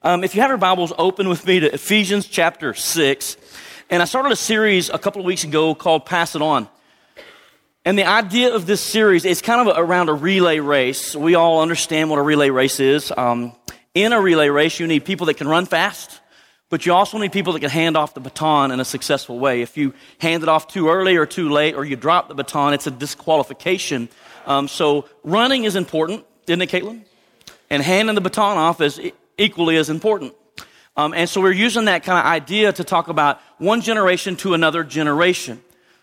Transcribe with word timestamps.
Um, 0.00 0.22
if 0.22 0.36
you 0.36 0.42
have 0.42 0.50
your 0.50 0.58
Bibles, 0.58 0.92
open 0.96 1.28
with 1.28 1.44
me 1.44 1.58
to 1.58 1.74
Ephesians 1.74 2.28
chapter 2.28 2.72
6. 2.72 3.36
And 3.90 4.00
I 4.00 4.04
started 4.04 4.30
a 4.30 4.36
series 4.36 4.90
a 4.90 4.98
couple 4.98 5.20
of 5.20 5.26
weeks 5.26 5.42
ago 5.42 5.74
called 5.74 6.06
Pass 6.06 6.36
It 6.36 6.42
On. 6.42 6.68
And 7.84 7.98
the 7.98 8.04
idea 8.04 8.54
of 8.54 8.64
this 8.64 8.80
series 8.80 9.24
is 9.24 9.42
kind 9.42 9.68
of 9.68 9.76
around 9.76 10.08
a 10.08 10.14
relay 10.14 10.60
race. 10.60 11.16
We 11.16 11.34
all 11.34 11.62
understand 11.62 12.10
what 12.10 12.20
a 12.20 12.22
relay 12.22 12.50
race 12.50 12.78
is. 12.78 13.12
Um, 13.16 13.56
in 13.92 14.12
a 14.12 14.20
relay 14.20 14.50
race, 14.50 14.78
you 14.78 14.86
need 14.86 15.04
people 15.04 15.26
that 15.26 15.34
can 15.34 15.48
run 15.48 15.66
fast, 15.66 16.20
but 16.70 16.86
you 16.86 16.92
also 16.92 17.18
need 17.18 17.32
people 17.32 17.54
that 17.54 17.60
can 17.60 17.70
hand 17.70 17.96
off 17.96 18.14
the 18.14 18.20
baton 18.20 18.70
in 18.70 18.78
a 18.78 18.84
successful 18.84 19.40
way. 19.40 19.62
If 19.62 19.76
you 19.76 19.94
hand 20.18 20.44
it 20.44 20.48
off 20.48 20.68
too 20.68 20.90
early 20.90 21.16
or 21.16 21.26
too 21.26 21.48
late, 21.48 21.74
or 21.74 21.84
you 21.84 21.96
drop 21.96 22.28
the 22.28 22.34
baton, 22.34 22.72
it's 22.72 22.86
a 22.86 22.92
disqualification. 22.92 24.10
Um, 24.46 24.68
so 24.68 25.08
running 25.24 25.64
is 25.64 25.74
important, 25.74 26.24
isn't 26.46 26.62
it, 26.62 26.70
Caitlin? 26.70 27.02
And 27.68 27.82
handing 27.82 28.14
the 28.14 28.20
baton 28.20 28.58
off 28.58 28.80
is 28.80 29.00
equally 29.38 29.76
as 29.76 29.88
important. 29.88 30.34
Um, 30.96 31.14
and 31.14 31.28
so 31.28 31.40
we're 31.40 31.52
using 31.52 31.84
that 31.84 32.02
kind 32.02 32.18
of 32.18 32.24
idea 32.24 32.72
to 32.72 32.84
talk 32.84 33.08
about 33.08 33.40
one 33.58 33.80
generation 33.80 34.34
to 34.36 34.54
another 34.54 34.82
generation. 34.82 35.62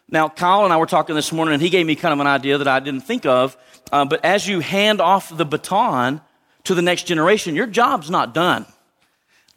Now, 0.09 0.29
Kyle 0.29 0.63
and 0.63 0.73
I 0.73 0.77
were 0.77 0.85
talking 0.85 1.15
this 1.15 1.31
morning, 1.31 1.53
and 1.53 1.61
he 1.61 1.69
gave 1.69 1.85
me 1.85 1.95
kind 1.95 2.13
of 2.13 2.19
an 2.19 2.27
idea 2.27 2.57
that 2.59 2.67
I 2.67 2.79
didn't 2.79 3.01
think 3.01 3.25
of. 3.25 3.57
Uh, 3.91 4.05
but 4.05 4.23
as 4.23 4.47
you 4.47 4.61
hand 4.61 5.01
off 5.01 5.35
the 5.35 5.45
baton 5.45 6.21
to 6.63 6.75
the 6.75 6.81
next 6.81 7.03
generation, 7.03 7.55
your 7.55 7.67
job's 7.67 8.09
not 8.09 8.33
done. 8.33 8.65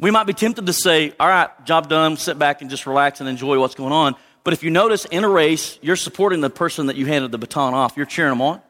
We 0.00 0.10
might 0.10 0.27
be 0.27 0.33
tempted 0.33 0.66
to 0.66 0.72
say, 0.72 1.12
all 1.20 1.28
right, 1.28 1.50
job 1.64 1.88
done, 1.88 2.16
sit 2.16 2.38
back 2.38 2.60
and 2.60 2.70
just 2.70 2.86
relax 2.86 3.20
and 3.20 3.28
enjoy 3.28 3.58
what's 3.58 3.74
going 3.74 3.92
on. 3.92 4.16
But 4.45 4.55
if 4.55 4.62
you 4.62 4.70
notice 4.70 5.05
in 5.05 5.24
a 5.24 5.28
race, 5.28 5.78
you're 5.83 5.97
supporting 5.97 6.41
the 6.41 6.50
person 6.50 6.86
that 6.86 6.97
you 6.97 7.06
handed 7.06 7.30
the 7.30 7.38
baton 7.38 7.74
off. 7.74 7.97
You're 7.97 8.06
cheering 8.06 8.30
them 8.30 8.42
on, 8.42 8.62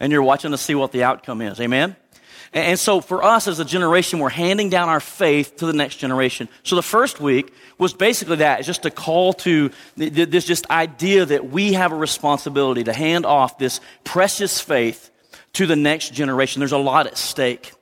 and 0.00 0.12
you're 0.12 0.22
watching 0.22 0.52
to 0.52 0.58
see 0.58 0.74
what 0.74 0.92
the 0.92 1.04
outcome 1.04 1.42
is. 1.42 1.60
Amen? 1.60 1.96
And 2.52 2.78
so 2.78 3.00
for 3.00 3.22
us 3.22 3.48
as 3.48 3.58
a 3.60 3.64
generation, 3.64 4.18
we're 4.18 4.28
handing 4.28 4.70
down 4.70 4.88
our 4.88 5.00
faith 5.00 5.56
to 5.56 5.66
the 5.66 5.72
next 5.72 5.96
generation. 5.96 6.48
So 6.62 6.76
the 6.76 6.82
first 6.82 7.20
week 7.20 7.52
was 7.78 7.92
basically 7.92 8.36
that. 8.36 8.64
Just 8.64 8.86
a 8.86 8.90
call 8.90 9.32
to 9.34 9.70
this 9.96 10.44
just 10.44 10.68
idea 10.70 11.26
that 11.26 11.50
we 11.50 11.74
have 11.74 11.92
a 11.92 11.96
responsibility 11.96 12.84
to 12.84 12.92
hand 12.92 13.26
off 13.26 13.58
this 13.58 13.80
precious 14.04 14.60
faith 14.60 15.10
to 15.54 15.66
the 15.66 15.76
next 15.76 16.12
generation. 16.12 16.60
There's 16.60 16.72
a 16.72 16.78
lot 16.78 17.06
at 17.06 17.16
stake. 17.16 17.72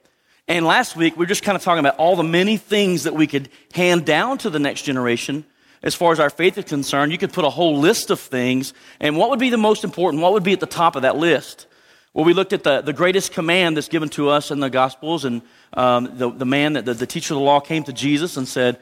And 0.46 0.66
last 0.66 0.94
week, 0.94 1.16
we 1.16 1.24
are 1.24 1.28
just 1.28 1.42
kind 1.42 1.56
of 1.56 1.62
talking 1.62 1.80
about 1.80 1.96
all 1.96 2.16
the 2.16 2.22
many 2.22 2.56
things 2.56 3.04
that 3.04 3.14
we 3.14 3.26
could 3.26 3.48
hand 3.72 4.04
down 4.04 4.38
to 4.38 4.50
the 4.50 4.58
next 4.58 4.82
generation 4.82 5.44
as 5.82 5.94
far 5.94 6.12
as 6.12 6.20
our 6.20 6.30
faith 6.30 6.58
is 6.58 6.64
concerned. 6.64 7.12
You 7.12 7.18
could 7.18 7.32
put 7.32 7.44
a 7.44 7.50
whole 7.50 7.78
list 7.78 8.10
of 8.10 8.20
things. 8.20 8.74
And 9.00 9.16
what 9.16 9.30
would 9.30 9.38
be 9.38 9.50
the 9.50 9.56
most 9.56 9.84
important? 9.84 10.22
What 10.22 10.32
would 10.32 10.42
be 10.42 10.52
at 10.52 10.60
the 10.60 10.66
top 10.66 10.96
of 10.96 11.02
that 11.02 11.16
list? 11.16 11.66
Well, 12.14 12.24
we 12.24 12.32
looked 12.32 12.52
at 12.52 12.62
the, 12.62 12.80
the 12.80 12.92
greatest 12.92 13.32
command 13.32 13.76
that's 13.76 13.88
given 13.88 14.08
to 14.10 14.28
us 14.28 14.52
in 14.52 14.60
the 14.60 14.70
Gospels, 14.70 15.24
and 15.24 15.42
um, 15.72 16.16
the, 16.16 16.30
the 16.30 16.46
man, 16.46 16.74
that 16.74 16.84
the, 16.84 16.94
the 16.94 17.06
teacher 17.08 17.34
of 17.34 17.40
the 17.40 17.44
law, 17.44 17.58
came 17.58 17.82
to 17.84 17.92
Jesus 17.92 18.36
and 18.36 18.46
said, 18.46 18.78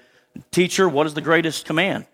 Teacher, 0.50 0.86
what 0.86 1.06
is 1.06 1.14
the 1.14 1.22
greatest 1.22 1.64
command? 1.64 2.04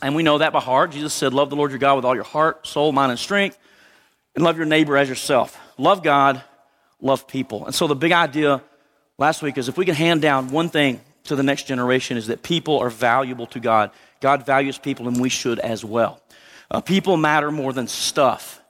And 0.00 0.16
we 0.16 0.22
know 0.22 0.38
that 0.38 0.54
by 0.54 0.60
heart. 0.60 0.92
Jesus 0.92 1.12
said, 1.12 1.34
Love 1.34 1.50
the 1.50 1.56
Lord 1.56 1.70
your 1.70 1.78
God 1.78 1.96
with 1.96 2.06
all 2.06 2.14
your 2.14 2.24
heart, 2.24 2.66
soul, 2.66 2.92
mind, 2.92 3.10
and 3.10 3.18
strength, 3.18 3.58
and 4.34 4.42
love 4.42 4.56
your 4.56 4.64
neighbor 4.64 4.96
as 4.96 5.06
yourself. 5.06 5.58
Love 5.76 6.02
God, 6.02 6.42
love 6.98 7.28
people. 7.28 7.66
And 7.66 7.74
so 7.74 7.86
the 7.86 7.94
big 7.94 8.12
idea 8.12 8.62
last 9.18 9.42
week 9.42 9.58
is 9.58 9.68
if 9.68 9.76
we 9.76 9.84
can 9.84 9.94
hand 9.94 10.22
down 10.22 10.50
one 10.50 10.70
thing 10.70 11.02
to 11.24 11.36
the 11.36 11.42
next 11.42 11.64
generation, 11.64 12.16
is 12.16 12.28
that 12.28 12.42
people 12.42 12.78
are 12.78 12.88
valuable 12.88 13.46
to 13.48 13.60
God. 13.60 13.90
God 14.22 14.46
values 14.46 14.78
people, 14.78 15.08
and 15.08 15.20
we 15.20 15.28
should 15.28 15.58
as 15.58 15.84
well. 15.84 16.22
Uh, 16.70 16.80
people 16.80 17.18
matter 17.18 17.50
more 17.50 17.74
than 17.74 17.86
stuff. 17.86 18.62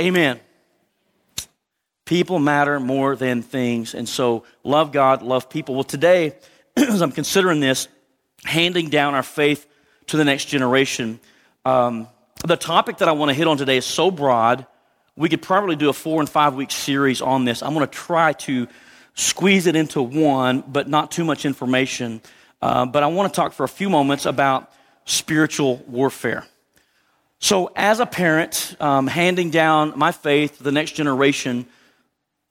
Amen. 0.00 0.40
People 2.12 2.38
matter 2.38 2.78
more 2.78 3.16
than 3.16 3.40
things. 3.40 3.94
And 3.94 4.06
so, 4.06 4.44
love 4.64 4.92
God, 4.92 5.22
love 5.22 5.48
people. 5.48 5.76
Well, 5.76 5.82
today, 5.82 6.34
as 6.76 7.00
I'm 7.00 7.10
considering 7.10 7.60
this, 7.60 7.88
handing 8.44 8.90
down 8.90 9.14
our 9.14 9.22
faith 9.22 9.66
to 10.08 10.18
the 10.18 10.24
next 10.26 10.44
generation, 10.44 11.20
um, 11.64 12.06
the 12.46 12.58
topic 12.58 12.98
that 12.98 13.08
I 13.08 13.12
want 13.12 13.30
to 13.30 13.34
hit 13.34 13.48
on 13.48 13.56
today 13.56 13.78
is 13.78 13.86
so 13.86 14.10
broad, 14.10 14.66
we 15.16 15.30
could 15.30 15.40
probably 15.40 15.74
do 15.74 15.88
a 15.88 15.94
four 15.94 16.20
and 16.20 16.28
five 16.28 16.54
week 16.54 16.70
series 16.70 17.22
on 17.22 17.46
this. 17.46 17.62
I'm 17.62 17.72
going 17.72 17.86
to 17.86 17.90
try 17.90 18.34
to 18.34 18.68
squeeze 19.14 19.66
it 19.66 19.74
into 19.74 20.02
one, 20.02 20.64
but 20.68 20.90
not 20.90 21.12
too 21.12 21.24
much 21.24 21.46
information. 21.46 22.20
Uh, 22.60 22.84
but 22.84 23.02
I 23.02 23.06
want 23.06 23.32
to 23.32 23.34
talk 23.34 23.54
for 23.54 23.64
a 23.64 23.68
few 23.70 23.88
moments 23.88 24.26
about 24.26 24.70
spiritual 25.06 25.76
warfare. 25.86 26.44
So, 27.38 27.72
as 27.74 28.00
a 28.00 28.06
parent, 28.06 28.76
um, 28.80 29.06
handing 29.06 29.48
down 29.48 29.94
my 29.96 30.12
faith 30.12 30.58
to 30.58 30.62
the 30.62 30.72
next 30.72 30.90
generation, 30.90 31.66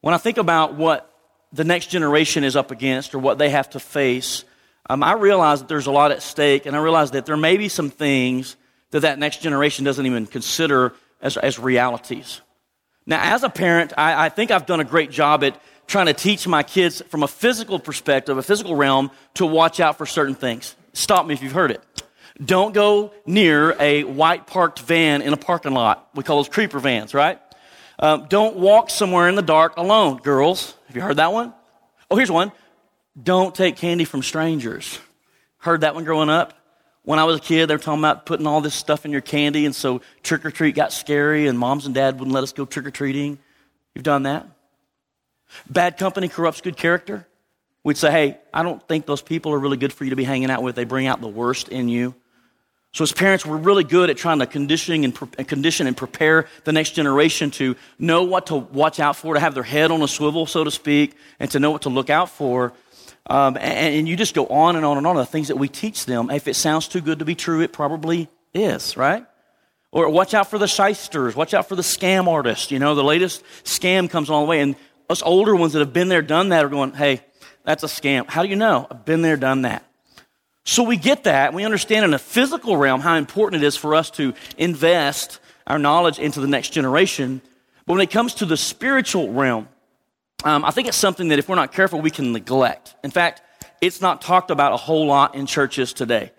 when 0.01 0.13
I 0.13 0.17
think 0.17 0.37
about 0.37 0.75
what 0.75 1.07
the 1.53 1.63
next 1.63 1.87
generation 1.87 2.43
is 2.43 2.55
up 2.55 2.71
against 2.71 3.15
or 3.15 3.19
what 3.19 3.37
they 3.37 3.49
have 3.49 3.69
to 3.71 3.79
face, 3.79 4.43
um, 4.89 5.03
I 5.03 5.13
realize 5.13 5.59
that 5.59 5.67
there's 5.67 5.87
a 5.87 5.91
lot 5.91 6.11
at 6.11 6.21
stake, 6.21 6.65
and 6.65 6.75
I 6.75 6.79
realize 6.79 7.11
that 7.11 7.25
there 7.25 7.37
may 7.37 7.57
be 7.57 7.69
some 7.69 7.89
things 7.89 8.55
that 8.89 9.01
that 9.01 9.19
next 9.19 9.41
generation 9.41 9.85
doesn't 9.85 10.05
even 10.05 10.25
consider 10.25 10.93
as, 11.21 11.37
as 11.37 11.59
realities. 11.59 12.41
Now, 13.05 13.19
as 13.21 13.43
a 13.43 13.49
parent, 13.49 13.93
I, 13.97 14.25
I 14.25 14.29
think 14.29 14.51
I've 14.51 14.65
done 14.65 14.79
a 14.79 14.83
great 14.85 15.11
job 15.11 15.43
at 15.43 15.59
trying 15.87 16.07
to 16.07 16.13
teach 16.13 16.47
my 16.47 16.63
kids 16.63 17.01
from 17.09 17.23
a 17.23 17.27
physical 17.27 17.79
perspective, 17.79 18.37
a 18.37 18.43
physical 18.43 18.75
realm, 18.75 19.11
to 19.35 19.45
watch 19.45 19.79
out 19.79 19.97
for 19.97 20.05
certain 20.05 20.35
things. 20.35 20.75
Stop 20.93 21.25
me 21.25 21.33
if 21.33 21.41
you've 21.41 21.51
heard 21.51 21.71
it. 21.71 21.81
Don't 22.43 22.73
go 22.73 23.13
near 23.25 23.75
a 23.79 24.03
white 24.03 24.47
parked 24.47 24.79
van 24.79 25.21
in 25.21 25.33
a 25.33 25.37
parking 25.37 25.73
lot. 25.73 26.09
We 26.15 26.23
call 26.23 26.37
those 26.37 26.49
creeper 26.49 26.79
vans, 26.79 27.13
right? 27.13 27.39
Um, 28.01 28.25
don't 28.27 28.57
walk 28.57 28.89
somewhere 28.89 29.29
in 29.29 29.35
the 29.35 29.43
dark 29.43 29.77
alone, 29.77 30.17
girls. 30.17 30.75
Have 30.87 30.95
you 30.95 31.03
heard 31.03 31.17
that 31.17 31.31
one? 31.31 31.53
Oh, 32.09 32.15
here's 32.15 32.31
one. 32.31 32.51
Don't 33.21 33.53
take 33.53 33.77
candy 33.77 34.05
from 34.05 34.23
strangers. 34.23 34.99
Heard 35.59 35.81
that 35.81 35.93
one 35.93 36.03
growing 36.03 36.29
up? 36.29 36.53
When 37.03 37.19
I 37.19 37.25
was 37.25 37.37
a 37.37 37.39
kid, 37.39 37.67
they 37.67 37.75
were 37.75 37.79
talking 37.79 38.01
about 38.01 38.25
putting 38.25 38.47
all 38.47 38.61
this 38.61 38.73
stuff 38.73 39.05
in 39.05 39.11
your 39.11 39.21
candy, 39.21 39.65
and 39.65 39.75
so 39.75 40.01
trick 40.23 40.45
or 40.45 40.51
treat 40.51 40.75
got 40.75 40.91
scary, 40.91 41.47
and 41.47 41.57
moms 41.57 41.85
and 41.85 41.93
dad 41.93 42.19
wouldn't 42.19 42.33
let 42.33 42.43
us 42.43 42.53
go 42.53 42.65
trick 42.65 42.85
or 42.85 42.91
treating. 42.91 43.37
You've 43.93 44.03
done 44.03 44.23
that? 44.23 44.47
Bad 45.69 45.97
company 45.97 46.27
corrupts 46.27 46.61
good 46.61 46.77
character. 46.77 47.27
We'd 47.83 47.97
say, 47.97 48.11
hey, 48.11 48.37
I 48.53 48.63
don't 48.63 48.85
think 48.87 49.05
those 49.05 49.21
people 49.21 49.53
are 49.53 49.59
really 49.59 49.77
good 49.77 49.93
for 49.93 50.03
you 50.03 50.11
to 50.11 50.15
be 50.15 50.23
hanging 50.23 50.51
out 50.51 50.63
with. 50.63 50.75
They 50.75 50.85
bring 50.85 51.07
out 51.07 51.21
the 51.21 51.27
worst 51.27 51.69
in 51.69 51.89
you. 51.89 52.15
So 52.93 53.03
as 53.03 53.13
parents, 53.13 53.45
we're 53.45 53.57
really 53.57 53.85
good 53.85 54.09
at 54.09 54.17
trying 54.17 54.39
to 54.39 54.45
conditioning 54.45 55.05
and 55.05 55.15
pre- 55.15 55.45
condition 55.45 55.87
and 55.87 55.95
prepare 55.95 56.47
the 56.65 56.73
next 56.73 56.91
generation 56.91 57.49
to 57.51 57.77
know 57.97 58.23
what 58.23 58.47
to 58.47 58.55
watch 58.55 58.99
out 58.99 59.15
for, 59.15 59.33
to 59.33 59.39
have 59.39 59.53
their 59.53 59.63
head 59.63 59.91
on 59.91 60.01
a 60.01 60.07
swivel, 60.09 60.45
so 60.45 60.65
to 60.65 60.71
speak, 60.71 61.15
and 61.39 61.49
to 61.51 61.59
know 61.59 61.71
what 61.71 61.83
to 61.83 61.89
look 61.89 62.09
out 62.09 62.29
for. 62.29 62.73
Um, 63.27 63.55
and, 63.55 63.95
and, 63.95 64.07
you 64.09 64.17
just 64.17 64.33
go 64.33 64.47
on 64.47 64.75
and 64.75 64.83
on 64.83 64.97
and 64.97 65.07
on 65.07 65.15
the 65.15 65.25
things 65.25 65.47
that 65.47 65.55
we 65.55 65.69
teach 65.69 66.05
them. 66.05 66.29
If 66.29 66.47
it 66.47 66.55
sounds 66.55 66.87
too 66.87 67.01
good 67.01 67.19
to 67.19 67.25
be 67.25 67.35
true, 67.35 67.61
it 67.61 67.71
probably 67.71 68.27
is, 68.53 68.97
right? 68.97 69.25
Or 69.91 70.09
watch 70.09 70.33
out 70.33 70.49
for 70.49 70.57
the 70.57 70.67
shysters. 70.67 71.35
Watch 71.35 71.53
out 71.53 71.69
for 71.69 71.75
the 71.75 71.83
scam 71.83 72.27
artists. 72.27 72.71
You 72.71 72.79
know, 72.79 72.95
the 72.95 73.03
latest 73.03 73.43
scam 73.63 74.09
comes 74.09 74.27
along 74.27 74.45
the 74.45 74.49
way. 74.49 74.59
And 74.59 74.75
us 75.09 75.21
older 75.21 75.55
ones 75.55 75.73
that 75.73 75.79
have 75.79 75.93
been 75.93 76.09
there, 76.09 76.21
done 76.21 76.49
that 76.49 76.65
are 76.65 76.69
going, 76.69 76.93
hey, 76.93 77.21
that's 77.63 77.83
a 77.83 77.87
scam. 77.87 78.27
How 78.27 78.41
do 78.41 78.49
you 78.49 78.55
know? 78.55 78.87
I've 78.89 79.05
been 79.05 79.21
there, 79.21 79.37
done 79.37 79.61
that. 79.61 79.85
So 80.63 80.83
we 80.83 80.97
get 80.97 81.23
that. 81.23 81.53
We 81.53 81.65
understand 81.65 82.05
in 82.05 82.13
a 82.13 82.19
physical 82.19 82.77
realm 82.77 83.01
how 83.01 83.15
important 83.15 83.63
it 83.63 83.65
is 83.65 83.75
for 83.75 83.95
us 83.95 84.11
to 84.11 84.33
invest 84.57 85.39
our 85.65 85.79
knowledge 85.79 86.19
into 86.19 86.39
the 86.39 86.47
next 86.47 86.69
generation. 86.69 87.41
But 87.85 87.93
when 87.93 88.01
it 88.01 88.11
comes 88.11 88.35
to 88.35 88.45
the 88.45 88.57
spiritual 88.57 89.31
realm, 89.31 89.67
um, 90.43 90.63
I 90.65 90.71
think 90.71 90.87
it's 90.87 90.97
something 90.97 91.29
that 91.29 91.39
if 91.39 91.49
we're 91.49 91.55
not 91.55 91.71
careful, 91.71 92.01
we 92.01 92.11
can 92.11 92.31
neglect. 92.31 92.95
In 93.03 93.11
fact, 93.11 93.41
it's 93.79 94.01
not 94.01 94.21
talked 94.21 94.51
about 94.51 94.73
a 94.73 94.77
whole 94.77 95.07
lot 95.07 95.35
in 95.35 95.45
churches 95.45 95.93
today. 95.93 96.31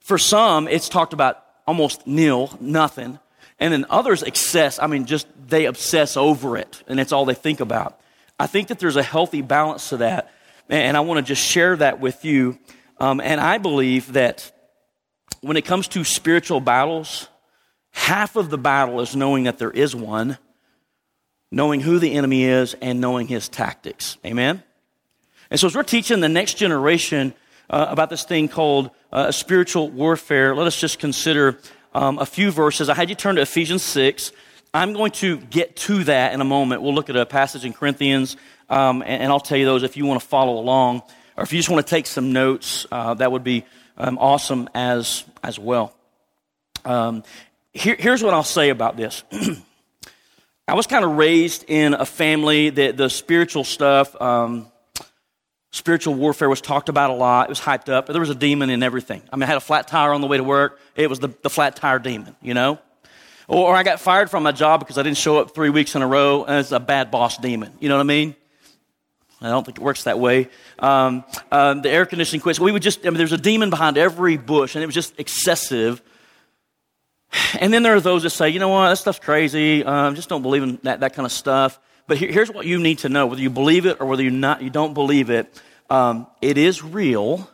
For 0.00 0.18
some, 0.18 0.68
it's 0.68 0.88
talked 0.88 1.12
about 1.12 1.44
almost 1.66 2.06
nil, 2.06 2.56
nothing. 2.60 3.18
And 3.58 3.72
then 3.72 3.86
others 3.90 4.22
excess, 4.22 4.78
I 4.78 4.86
mean, 4.86 5.06
just 5.06 5.26
they 5.46 5.66
obsess 5.66 6.16
over 6.16 6.56
it, 6.56 6.82
and 6.88 6.98
it's 6.98 7.12
all 7.12 7.24
they 7.24 7.34
think 7.34 7.60
about. 7.60 8.00
I 8.38 8.46
think 8.46 8.68
that 8.68 8.78
there's 8.78 8.96
a 8.96 9.02
healthy 9.02 9.42
balance 9.42 9.90
to 9.90 9.98
that. 9.98 10.32
And 10.68 10.96
I 10.96 11.00
want 11.00 11.18
to 11.18 11.22
just 11.22 11.42
share 11.42 11.76
that 11.76 12.00
with 12.00 12.24
you 12.24 12.58
um, 12.98 13.20
and 13.20 13.40
I 13.40 13.58
believe 13.58 14.12
that 14.12 14.52
when 15.40 15.56
it 15.56 15.64
comes 15.64 15.88
to 15.88 16.04
spiritual 16.04 16.60
battles, 16.60 17.28
half 17.90 18.36
of 18.36 18.50
the 18.50 18.58
battle 18.58 19.00
is 19.00 19.14
knowing 19.14 19.44
that 19.44 19.58
there 19.58 19.70
is 19.70 19.94
one, 19.94 20.38
knowing 21.50 21.80
who 21.80 21.98
the 21.98 22.14
enemy 22.14 22.44
is, 22.44 22.74
and 22.80 23.00
knowing 23.00 23.26
his 23.26 23.48
tactics. 23.48 24.16
Amen? 24.24 24.62
And 25.50 25.60
so, 25.60 25.66
as 25.66 25.74
we're 25.74 25.82
teaching 25.82 26.20
the 26.20 26.28
next 26.28 26.54
generation 26.54 27.34
uh, 27.68 27.86
about 27.88 28.10
this 28.10 28.24
thing 28.24 28.48
called 28.48 28.90
uh, 29.12 29.30
spiritual 29.32 29.90
warfare, 29.90 30.54
let 30.54 30.66
us 30.66 30.76
just 30.76 30.98
consider 30.98 31.58
um, 31.94 32.18
a 32.18 32.26
few 32.26 32.50
verses. 32.50 32.88
I 32.88 32.94
had 32.94 33.08
you 33.08 33.14
turn 33.14 33.36
to 33.36 33.42
Ephesians 33.42 33.82
6. 33.82 34.32
I'm 34.72 34.92
going 34.92 35.12
to 35.12 35.36
get 35.36 35.76
to 35.76 36.04
that 36.04 36.32
in 36.32 36.40
a 36.40 36.44
moment. 36.44 36.82
We'll 36.82 36.94
look 36.94 37.10
at 37.10 37.16
a 37.16 37.26
passage 37.26 37.64
in 37.64 37.72
Corinthians, 37.72 38.36
um, 38.68 39.02
and, 39.02 39.22
and 39.22 39.32
I'll 39.32 39.40
tell 39.40 39.58
you 39.58 39.66
those 39.66 39.82
if 39.82 39.96
you 39.96 40.06
want 40.06 40.20
to 40.20 40.26
follow 40.26 40.58
along 40.58 41.02
or 41.36 41.44
if 41.44 41.52
you 41.52 41.58
just 41.58 41.68
want 41.68 41.86
to 41.86 41.90
take 41.90 42.06
some 42.06 42.32
notes, 42.32 42.86
uh, 42.90 43.14
that 43.14 43.32
would 43.32 43.44
be 43.44 43.64
um, 43.96 44.18
awesome 44.18 44.68
as, 44.74 45.24
as 45.42 45.58
well. 45.58 45.94
Um, 46.84 47.22
here, 47.72 47.96
here's 47.98 48.22
what 48.22 48.34
I'll 48.34 48.42
say 48.42 48.70
about 48.70 48.96
this. 48.96 49.22
I 50.68 50.74
was 50.74 50.86
kind 50.86 51.04
of 51.04 51.16
raised 51.16 51.64
in 51.68 51.94
a 51.94 52.06
family 52.06 52.70
that 52.70 52.96
the 52.96 53.10
spiritual 53.10 53.64
stuff, 53.64 54.20
um, 54.20 54.70
Spiritual 55.74 56.14
warfare 56.14 56.48
was 56.48 56.60
talked 56.60 56.88
about 56.88 57.10
a 57.10 57.14
lot. 57.14 57.46
It 57.46 57.48
was 57.48 57.60
hyped 57.60 57.88
up. 57.88 58.06
There 58.06 58.20
was 58.20 58.30
a 58.30 58.34
demon 58.36 58.70
in 58.70 58.84
everything. 58.84 59.22
I 59.32 59.34
mean, 59.34 59.42
I 59.42 59.46
had 59.46 59.56
a 59.56 59.60
flat 59.60 59.88
tire 59.88 60.12
on 60.12 60.20
the 60.20 60.28
way 60.28 60.36
to 60.36 60.44
work. 60.44 60.78
It 60.94 61.10
was 61.10 61.18
the, 61.18 61.30
the 61.42 61.50
flat 61.50 61.74
tire 61.74 61.98
demon, 61.98 62.36
you 62.40 62.54
know? 62.54 62.78
Or, 63.48 63.70
or 63.70 63.74
I 63.74 63.82
got 63.82 63.98
fired 63.98 64.30
from 64.30 64.44
my 64.44 64.52
job 64.52 64.78
because 64.78 64.98
I 64.98 65.02
didn't 65.02 65.16
show 65.16 65.38
up 65.38 65.52
three 65.52 65.70
weeks 65.70 65.96
in 65.96 66.02
a 66.02 66.06
row 66.06 66.44
as 66.44 66.70
a 66.70 66.78
bad 66.78 67.10
boss 67.10 67.38
demon. 67.38 67.72
You 67.80 67.88
know 67.88 67.96
what 67.96 68.02
I 68.02 68.04
mean? 68.04 68.36
I 69.46 69.50
don't 69.50 69.64
think 69.64 69.78
it 69.78 69.82
works 69.82 70.04
that 70.04 70.18
way. 70.18 70.48
Um, 70.78 71.24
um, 71.50 71.82
the 71.82 71.90
air 71.90 72.06
conditioning 72.06 72.40
quits. 72.40 72.58
We 72.60 72.72
would 72.72 72.82
just, 72.82 73.06
I 73.06 73.10
mean, 73.10 73.18
there's 73.18 73.32
a 73.32 73.38
demon 73.38 73.70
behind 73.70 73.98
every 73.98 74.36
bush, 74.36 74.74
and 74.74 74.82
it 74.82 74.86
was 74.86 74.94
just 74.94 75.18
excessive. 75.18 76.02
And 77.58 77.72
then 77.72 77.82
there 77.82 77.94
are 77.94 78.00
those 78.00 78.22
that 78.22 78.30
say, 78.30 78.50
you 78.50 78.60
know 78.60 78.68
what, 78.68 78.88
that 78.88 78.98
stuff's 78.98 79.18
crazy. 79.18 79.84
Um, 79.84 80.14
just 80.14 80.28
don't 80.28 80.42
believe 80.42 80.62
in 80.62 80.78
that, 80.84 81.00
that 81.00 81.14
kind 81.14 81.26
of 81.26 81.32
stuff. 81.32 81.78
But 82.06 82.18
here, 82.18 82.30
here's 82.30 82.50
what 82.50 82.66
you 82.66 82.78
need 82.78 82.98
to 82.98 83.08
know 83.08 83.26
whether 83.26 83.42
you 83.42 83.50
believe 83.50 83.86
it 83.86 84.00
or 84.00 84.06
whether 84.06 84.22
you 84.22 84.30
not, 84.30 84.62
you 84.62 84.70
don't 84.70 84.94
believe 84.94 85.30
it. 85.30 85.62
Um, 85.90 86.26
it 86.40 86.58
is 86.58 86.82
real. 86.82 87.50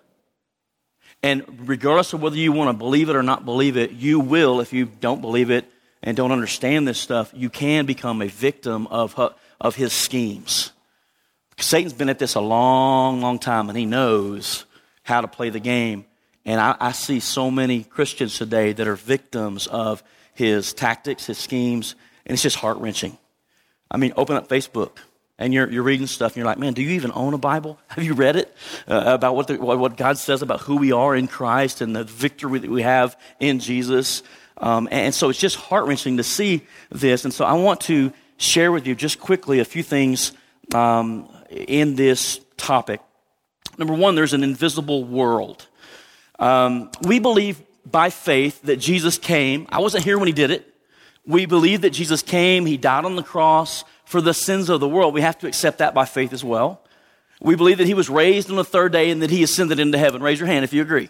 And 1.23 1.69
regardless 1.69 2.13
of 2.13 2.23
whether 2.23 2.37
you 2.37 2.53
want 2.53 2.69
to 2.69 2.73
believe 2.79 3.09
it 3.09 3.17
or 3.17 3.23
not 3.23 3.45
believe 3.45 3.77
it, 3.77 3.93
you 3.93 4.21
will, 4.21 4.61
if 4.61 4.73
you 4.73 4.87
don't 4.87 5.21
believe 5.21 5.51
it 5.51 5.67
and 6.03 6.17
don't 6.17 6.33
understand 6.33 6.89
this 6.89 6.99
stuff, 6.99 7.31
you 7.35 7.51
can 7.51 7.87
become 7.87 8.23
a 8.23 8.29
victim 8.29 8.87
of, 8.87 9.19
of 9.61 9.77
his 9.77 9.93
schemes. 9.93 10.73
Satan's 11.63 11.93
been 11.93 12.09
at 12.09 12.19
this 12.19 12.35
a 12.35 12.41
long, 12.41 13.21
long 13.21 13.39
time, 13.39 13.69
and 13.69 13.79
he 13.79 13.87
knows 13.87 14.65
how 15.03 15.21
to 15.21 15.29
play 15.29 15.51
the 15.51 15.61
game. 15.61 16.05
And 16.45 16.61
I, 16.61 16.77
I 16.81 16.93
see 16.93 17.21
so 17.21 17.51
many 17.51 17.85
Christians 17.85 18.39
today 18.39 18.73
that 18.73 18.89
are 18.89 18.97
victims 18.97 19.67
of 19.67 20.03
his 20.35 20.73
tactics, 20.73 21.27
his 21.27 21.39
schemes, 21.39 21.95
and 22.25 22.33
it's 22.33 22.43
just 22.43 22.57
heart 22.57 22.79
wrenching. 22.79 23.19
I 23.91 23.97
mean, 23.97 24.13
open 24.17 24.37
up 24.37 24.49
Facebook 24.49 24.99
and 25.39 25.53
you're, 25.53 25.71
you're 25.71 25.83
reading 25.83 26.07
stuff 26.07 26.33
and 26.33 26.37
you're 26.37 26.47
like, 26.47 26.59
man, 26.59 26.75
do 26.75 26.83
you 26.83 26.91
even 26.91 27.11
own 27.15 27.35
a 27.35 27.39
Bible? 27.39 27.79
Have 27.89 28.05
you 28.05 28.15
read 28.15 28.37
it 28.37 28.55
uh, 28.87 29.03
about 29.07 29.35
what, 29.35 29.49
the, 29.49 29.57
what, 29.57 29.97
God 29.97 30.19
says 30.19 30.43
about 30.43 30.61
who 30.61 30.77
we 30.77 30.93
are 30.93 31.17
in 31.17 31.27
Christ 31.27 31.81
and 31.81 31.97
the 31.97 32.05
victory 32.05 32.59
that 32.61 32.71
we 32.71 32.83
have 32.83 33.19
in 33.41 33.59
Jesus? 33.59 34.23
Um, 34.59 34.89
and 34.91 35.15
so 35.15 35.31
it's 35.31 35.39
just 35.39 35.57
heart 35.57 35.87
wrenching 35.87 36.19
to 36.19 36.23
see 36.23 36.67
this. 36.91 37.25
And 37.25 37.35
so 37.35 37.45
I 37.45 37.55
want 37.55 37.81
to 37.83 38.13
share 38.37 38.71
with 38.71 38.87
you 38.87 38.95
just 38.95 39.19
quickly 39.19 39.59
a 39.59 39.65
few 39.65 39.83
things 39.83 40.33
um, 40.75 41.29
in 41.51 41.97
this 41.97 42.41
topic. 42.57 43.01
Number 43.79 43.95
one, 43.95 44.15
there's 44.15 44.33
an 44.33 44.45
invisible 44.45 45.05
world. 45.05 45.67
Um, 46.39 46.91
we 47.03 47.19
believe 47.19 47.61
by 47.85 48.11
faith 48.11 48.63
that 48.63 48.77
Jesus 48.77 49.19
came. 49.19 49.67
I 49.71 49.81
wasn't 49.81 50.05
here 50.05 50.19
when 50.19 50.27
he 50.27 50.33
did 50.33 50.51
it. 50.51 50.67
We 51.27 51.47
believe 51.47 51.83
that 51.83 51.91
Jesus 51.91 52.23
came, 52.23 52.67
he 52.67 52.77
died 52.77 53.05
on 53.05 53.15
the 53.15 53.23
cross 53.23 53.85
for 54.05 54.21
the 54.21 54.35
sins 54.35 54.69
of 54.69 54.81
the 54.81 54.89
world. 54.89 55.15
We 55.15 55.21
have 55.21 55.39
to 55.39 55.47
accept 55.47 55.79
that 55.79 55.95
by 55.95 56.05
faith 56.05 56.33
as 56.33 56.43
well. 56.43 56.83
We 57.41 57.57
believe 57.57 57.79
that 57.79 57.87
he 57.87 57.95
was 57.95 58.11
raised 58.11 58.51
on 58.51 58.57
the 58.57 58.65
third 58.65 58.93
day 58.93 59.11
and 59.11 59.23
that 59.23 59.31
he 59.31 59.43
ascended 59.43 59.79
into 59.79 59.99
heaven. 59.99 60.23
Raise 60.23 60.39
your 60.39 60.47
hand 60.47 60.65
if 60.65 60.73
you 60.73 60.83
agree. 60.83 61.09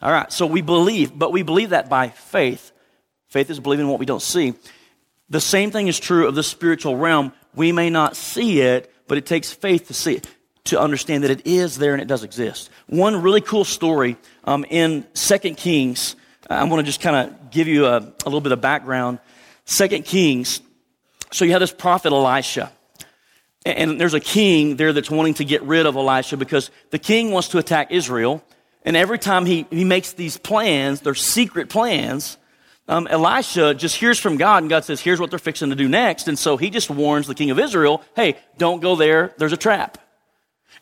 All 0.00 0.10
right, 0.10 0.32
so 0.32 0.46
we 0.46 0.62
believe, 0.62 1.16
but 1.16 1.32
we 1.32 1.42
believe 1.42 1.70
that 1.70 1.88
by 1.88 2.08
faith. 2.08 2.72
Faith 3.28 3.50
is 3.50 3.60
believing 3.60 3.88
what 3.88 3.98
we 3.98 4.06
don't 4.06 4.22
see. 4.22 4.54
The 5.30 5.40
same 5.40 5.70
thing 5.70 5.88
is 5.88 5.98
true 5.98 6.26
of 6.26 6.34
the 6.34 6.42
spiritual 6.42 6.96
realm. 6.96 7.32
We 7.54 7.72
may 7.72 7.88
not 7.88 8.16
see 8.16 8.60
it, 8.60 8.92
but 9.12 9.18
it 9.18 9.26
takes 9.26 9.52
faith 9.52 9.88
to 9.88 9.92
see 9.92 10.14
it, 10.14 10.26
to 10.64 10.80
understand 10.80 11.22
that 11.22 11.30
it 11.30 11.46
is 11.46 11.76
there 11.76 11.92
and 11.92 12.00
it 12.00 12.08
does 12.08 12.24
exist. 12.24 12.70
One 12.86 13.20
really 13.20 13.42
cool 13.42 13.64
story 13.64 14.16
um, 14.44 14.64
in 14.70 15.04
Second 15.12 15.58
Kings 15.58 16.16
I 16.48 16.64
want 16.64 16.80
to 16.80 16.84
just 16.84 17.00
kind 17.00 17.16
of 17.16 17.50
give 17.50 17.68
you 17.68 17.86
a, 17.86 17.98
a 17.98 18.24
little 18.24 18.40
bit 18.40 18.52
of 18.52 18.60
background. 18.60 19.18
Second 19.64 20.04
Kings. 20.04 20.60
So 21.30 21.44
you 21.44 21.52
have 21.52 21.60
this 21.60 21.72
prophet 21.72 22.12
Elisha. 22.12 22.72
And 23.64 24.00
there's 24.00 24.14
a 24.14 24.20
king 24.20 24.76
there 24.76 24.92
that's 24.92 25.10
wanting 25.10 25.34
to 25.34 25.44
get 25.44 25.62
rid 25.62 25.86
of 25.86 25.94
Elisha 25.94 26.36
because 26.36 26.70
the 26.90 26.98
king 26.98 27.30
wants 27.30 27.48
to 27.48 27.58
attack 27.58 27.92
Israel. 27.92 28.42
And 28.84 28.96
every 28.96 29.18
time 29.18 29.46
he, 29.46 29.66
he 29.70 29.84
makes 29.84 30.12
these 30.14 30.36
plans, 30.36 31.00
they're 31.00 31.14
secret 31.14 31.68
plans, 31.68 32.36
um, 32.88 33.06
Elisha 33.06 33.74
just 33.74 33.96
hears 33.96 34.18
from 34.18 34.36
God, 34.36 34.62
and 34.62 34.70
God 34.70 34.84
says, 34.84 35.00
Here's 35.00 35.20
what 35.20 35.30
they're 35.30 35.38
fixing 35.38 35.70
to 35.70 35.76
do 35.76 35.88
next. 35.88 36.28
And 36.28 36.38
so 36.38 36.56
he 36.56 36.70
just 36.70 36.90
warns 36.90 37.26
the 37.26 37.34
king 37.34 37.50
of 37.50 37.58
Israel, 37.58 38.02
Hey, 38.16 38.36
don't 38.58 38.80
go 38.80 38.96
there. 38.96 39.32
There's 39.38 39.52
a 39.52 39.56
trap. 39.56 39.98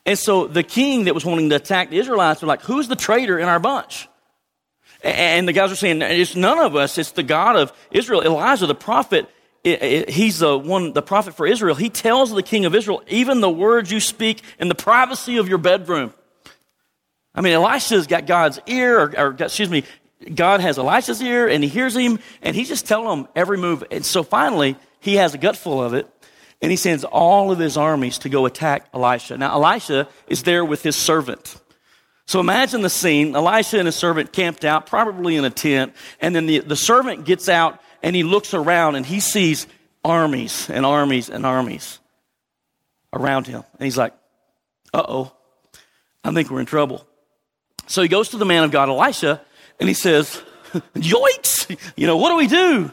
And 0.07 0.19
so 0.19 0.47
the 0.47 0.63
king 0.63 1.05
that 1.05 1.15
was 1.15 1.25
wanting 1.25 1.51
to 1.51 1.57
attack 1.57 1.91
the 1.91 1.99
Israelites 1.99 2.41
were 2.41 2.49
like, 2.49 2.63
Who's 2.63 2.89
the 2.89 2.97
traitor 2.97 3.39
in 3.39 3.49
our 3.49 3.61
bunch? 3.61 4.09
And 5.03 5.49
the 5.49 5.53
guys 5.53 5.73
are 5.73 5.77
saying, 5.77 6.03
it's 6.03 6.37
none 6.37 6.59
of 6.59 6.77
us, 6.77 6.99
it's 6.99 7.13
the 7.13 7.23
God 7.23 7.57
of 7.57 7.73
Israel. 7.91 8.23
Elijah, 8.23 8.67
the 8.67 8.75
prophet, 8.75 9.29
he's 9.65 10.41
the 10.41 10.59
one, 10.59 10.93
the 10.93 11.03
prophet 11.03 11.35
for 11.35 11.47
Israel. 11.47 11.75
He 11.75 11.89
tells 11.89 12.31
the 12.31 12.43
king 12.43 12.67
of 12.67 12.75
Israel, 12.75 13.03
even 13.09 13.41
the 13.41 13.51
words 13.51 13.91
you 13.91 14.01
speak 14.01 14.43
in 14.59 14.69
the 14.69 14.75
privacy 14.75 15.39
of 15.39 15.49
your 15.49 15.59
bedroom. 15.59 16.13
I 17.35 17.41
mean, 17.41 17.55
Elisha's 17.55 18.07
got 18.07 18.27
God's 18.27 18.61
ear, 18.67 19.01
or, 19.01 19.19
or 19.19 19.37
excuse 19.39 19.71
me, 19.71 19.85
God 20.35 20.61
has 20.61 20.79
Elisha's 20.79 21.23
ear, 21.23 21.49
and 21.49 21.65
he 21.65 21.71
hears 21.71 21.97
him, 21.97 22.19
and 22.43 22.55
he's 22.55 22.69
just 22.69 22.87
telling 22.87 23.21
him 23.21 23.29
every 23.35 23.59
move. 23.59 23.85
And 23.91 24.05
so 24.05 24.23
finally, 24.23 24.77
he 25.01 25.17
has 25.17 25.35
a 25.35 25.39
gut 25.39 25.57
full 25.57 25.83
of 25.83 25.95
it, 25.95 26.07
and 26.61 26.71
he 26.71 26.77
sends 26.77 27.05
all 27.05 27.51
of 27.51 27.59
his 27.59 27.77
armies 27.77 28.19
to 28.19 28.29
go 28.29 28.47
attack 28.47 28.89
Elisha. 28.93 29.39
Now, 29.39 29.53
Elisha 29.55 30.09
is 30.27 30.43
there 30.43 30.65
with 30.65 30.83
his 30.83 30.97
servant. 30.97 31.57
So 32.27 32.39
imagine 32.39 32.83
the 32.83 32.91
scene. 32.91 33.35
Elisha 33.35 33.79
and 33.79 33.87
his 33.87 33.97
servant 33.97 34.33
camped 34.33 34.65
out, 34.65 34.87
probably 34.87 35.37
in 35.37 35.45
a 35.45 35.51
tent, 35.51 35.95
and 36.21 36.35
then 36.35 36.47
the, 36.47 36.61
the 36.61 36.77
servant 36.77 37.25
gets 37.25 37.49
out 37.49 37.81
and 38.03 38.15
he 38.15 38.23
looks 38.23 38.55
around 38.55 38.95
and 38.95 39.05
he 39.05 39.21
sees 39.21 39.67
armies 40.05 40.71
and 40.71 40.87
armies 40.87 41.29
and 41.29 41.45
armies 41.45 41.99
around 43.13 43.47
him. 43.47 43.65
And 43.79 43.85
he's 43.85 43.99
like, 43.99 44.15
uh 44.95 45.03
oh, 45.09 45.33
I 46.23 46.33
think 46.33 46.51
we're 46.51 46.61
in 46.61 46.67
trouble. 46.67 47.07
So 47.87 48.03
he 48.03 48.09
goes 48.09 48.29
to 48.29 48.37
the 48.37 48.47
man 48.47 48.63
of 48.63 48.71
God, 48.71 48.89
Elisha, 48.89 49.41
and 49.81 49.89
he 49.89 49.95
says, 49.95 50.41
Yoicks! 50.95 51.77
You 51.97 52.07
know, 52.07 52.17
what 52.17 52.29
do 52.31 52.37
we 52.37 52.47
do? 52.47 52.91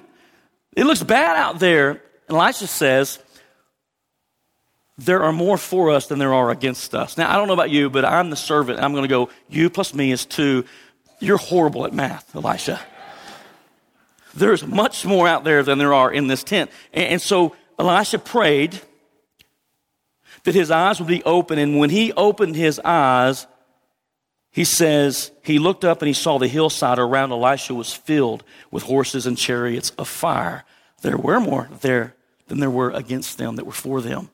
It 0.75 0.85
looks 0.85 1.03
bad 1.03 1.37
out 1.37 1.59
there. 1.59 2.01
And 2.27 2.37
Elisha 2.37 2.67
says, 2.67 3.19
there 4.97 5.21
are 5.21 5.31
more 5.31 5.57
for 5.57 5.91
us 5.91 6.07
than 6.07 6.17
there 6.17 6.33
are 6.33 6.49
against 6.49 6.95
us. 6.95 7.17
Now, 7.17 7.31
I 7.31 7.35
don't 7.35 7.47
know 7.47 7.53
about 7.53 7.69
you, 7.69 7.89
but 7.89 8.03
I'm 8.03 8.29
the 8.29 8.35
servant. 8.35 8.79
I'm 8.79 8.93
going 8.93 9.03
to 9.03 9.07
go, 9.07 9.29
you 9.47 9.69
plus 9.69 9.93
me 9.93 10.11
is 10.11 10.25
two. 10.25 10.65
You're 11.19 11.37
horrible 11.37 11.85
at 11.85 11.93
math, 11.93 12.35
Elisha. 12.35 12.79
There's 14.33 14.65
much 14.65 15.05
more 15.05 15.27
out 15.27 15.43
there 15.43 15.63
than 15.63 15.77
there 15.77 15.93
are 15.93 16.11
in 16.11 16.27
this 16.27 16.43
tent. 16.43 16.71
And, 16.93 17.21
so 17.21 17.55
Elisha 17.77 18.19
prayed 18.19 18.79
that 20.43 20.55
his 20.55 20.71
eyes 20.71 20.99
would 20.99 21.07
be 21.07 21.23
open. 21.23 21.59
And 21.59 21.77
when 21.77 21.89
he 21.89 22.13
opened 22.13 22.55
his 22.55 22.79
eyes, 22.83 23.47
he 24.51 24.63
says, 24.63 25.31
he 25.43 25.59
looked 25.59 25.85
up 25.85 26.01
and 26.01 26.07
he 26.07 26.13
saw 26.13 26.39
the 26.39 26.47
hillside 26.47 26.99
around 26.99 27.31
Elisha 27.31 27.73
was 27.73 27.93
filled 27.93 28.43
with 28.71 28.83
horses 28.83 29.25
and 29.27 29.37
chariots 29.37 29.91
of 29.97 30.07
fire. 30.07 30.63
There 31.01 31.17
were 31.17 31.39
more 31.39 31.69
there 31.81 32.15
than 32.47 32.59
there 32.59 32.69
were 32.69 32.89
against 32.91 33.37
them 33.37 33.55
that 33.57 33.65
were 33.65 33.71
for 33.71 34.01
them. 34.01 34.29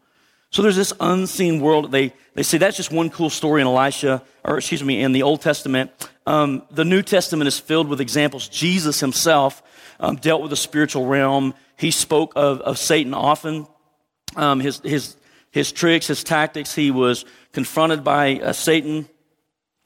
So 0.50 0.62
there's 0.62 0.75
this 0.75 0.93
unseen 1.00 1.62
world. 1.62 1.91
They, 1.91 2.13
they 2.36 2.43
say 2.43 2.60
that's 2.60 2.77
just 2.77 2.91
one 2.91 3.10
cool 3.10 3.32
story 3.32 3.62
in 3.62 3.67
Elisha, 3.67 4.22
or 4.43 4.58
excuse 4.60 4.84
me, 4.84 5.01
in 5.01 5.12
the 5.12 5.24
Old 5.24 5.41
Testament. 5.41 5.91
Um, 6.27 6.62
the 6.70 6.86
New 6.86 7.01
Testament 7.01 7.48
is 7.48 7.60
filled 7.60 7.88
with 7.88 8.00
examples. 8.00 8.48
Jesus 8.48 9.00
himself 9.00 9.63
um, 10.00 10.15
dealt 10.17 10.41
with 10.41 10.51
the 10.51 10.55
spiritual 10.55 11.08
realm. 11.08 11.55
He 11.75 11.89
spoke 11.89 12.34
of, 12.36 12.62
of 12.62 12.77
Satan 12.77 13.15
often, 13.15 13.65
um, 14.36 14.60
his, 14.60 14.79
his, 14.82 15.17
his 15.50 15.72
tricks, 15.72 16.05
his 16.05 16.24
tactics. 16.24 16.75
He 16.75 16.91
was 16.91 17.25
confronted 17.51 18.03
by 18.03 18.36
uh, 18.36 18.53
Satan. 18.53 19.10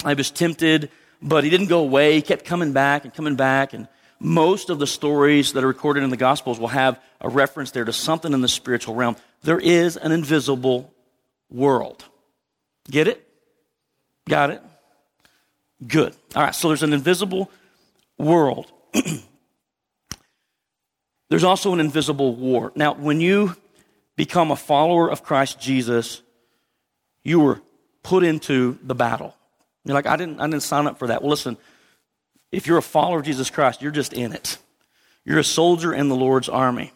He 0.05 0.13
was 0.13 0.31
tempted, 0.31 0.89
but 1.21 1.43
he 1.43 1.49
didn't 1.49 1.67
go 1.67 1.79
away. 1.79 2.15
He 2.15 2.21
kept 2.21 2.45
coming 2.45 2.73
back 2.73 3.03
and 3.03 3.13
coming 3.13 3.35
back. 3.35 3.73
And 3.73 3.87
most 4.19 4.69
of 4.69 4.79
the 4.79 4.87
stories 4.87 5.53
that 5.53 5.63
are 5.63 5.67
recorded 5.67 6.03
in 6.03 6.09
the 6.09 6.17
Gospels 6.17 6.59
will 6.59 6.67
have 6.67 6.99
a 7.21 7.29
reference 7.29 7.71
there 7.71 7.85
to 7.85 7.93
something 7.93 8.33
in 8.33 8.41
the 8.41 8.47
spiritual 8.47 8.95
realm 8.95 9.15
there 9.43 9.59
is 9.59 9.97
an 9.97 10.11
invisible 10.11 10.93
world. 11.49 12.05
Get 12.89 13.07
it? 13.07 13.27
Got 14.27 14.51
it? 14.51 14.61
Good. 15.85 16.15
All 16.35 16.43
right, 16.43 16.55
so 16.55 16.69
there's 16.69 16.83
an 16.83 16.93
invisible 16.93 17.51
world. 18.17 18.71
there's 21.29 21.43
also 21.43 21.73
an 21.73 21.79
invisible 21.79 22.35
war. 22.35 22.71
Now, 22.75 22.93
when 22.93 23.21
you 23.21 23.55
become 24.15 24.51
a 24.51 24.55
follower 24.55 25.09
of 25.09 25.23
Christ 25.23 25.61
Jesus, 25.61 26.21
you 27.23 27.39
were 27.39 27.61
put 28.03 28.23
into 28.23 28.77
the 28.83 28.95
battle. 28.95 29.36
You're 29.87 29.95
like, 29.95 30.05
I 30.05 30.15
didn't, 30.15 30.39
I 30.39 30.45
didn't 30.47 30.63
sign 30.63 30.87
up 30.87 30.99
for 30.99 31.07
that. 31.07 31.21
Well, 31.21 31.29
listen, 31.29 31.57
if 32.51 32.67
you're 32.67 32.77
a 32.77 32.83
follower 32.83 33.19
of 33.19 33.25
Jesus 33.25 33.49
Christ, 33.49 33.81
you're 33.81 33.91
just 33.91 34.13
in 34.13 34.33
it. 34.33 34.57
You're 35.25 35.39
a 35.39 35.43
soldier 35.43 35.93
in 35.93 36.09
the 36.09 36.15
Lord's 36.15 36.49
army. 36.49 36.93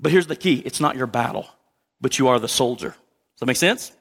But 0.00 0.12
here's 0.12 0.26
the 0.26 0.36
key 0.36 0.62
it's 0.64 0.80
not 0.80 0.96
your 0.96 1.06
battle 1.06 1.48
but 2.00 2.18
you 2.18 2.28
are 2.28 2.38
the 2.38 2.48
soldier. 2.48 2.90
Does 2.90 3.40
that 3.40 3.46
make 3.46 3.56
sense? 3.56 3.92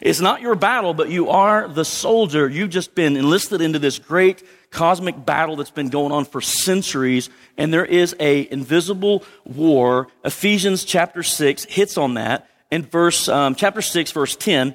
It's 0.00 0.20
not 0.20 0.40
your 0.40 0.54
battle, 0.54 0.94
but 0.94 1.10
you 1.10 1.28
are 1.28 1.68
the 1.68 1.84
soldier. 1.84 2.48
You've 2.48 2.70
just 2.70 2.94
been 2.94 3.16
enlisted 3.16 3.60
into 3.60 3.78
this 3.78 3.98
great 3.98 4.42
cosmic 4.70 5.26
battle 5.26 5.56
that's 5.56 5.70
been 5.70 5.90
going 5.90 6.10
on 6.10 6.24
for 6.24 6.40
centuries, 6.40 7.28
and 7.58 7.72
there 7.72 7.84
is 7.84 8.16
a 8.18 8.50
invisible 8.50 9.24
war. 9.44 10.08
Ephesians 10.24 10.84
chapter 10.84 11.22
6 11.22 11.64
hits 11.64 11.98
on 11.98 12.14
that. 12.14 12.48
In 12.70 12.82
verse, 12.82 13.28
um, 13.28 13.54
chapter 13.54 13.82
6, 13.82 14.10
verse 14.12 14.36
10, 14.36 14.74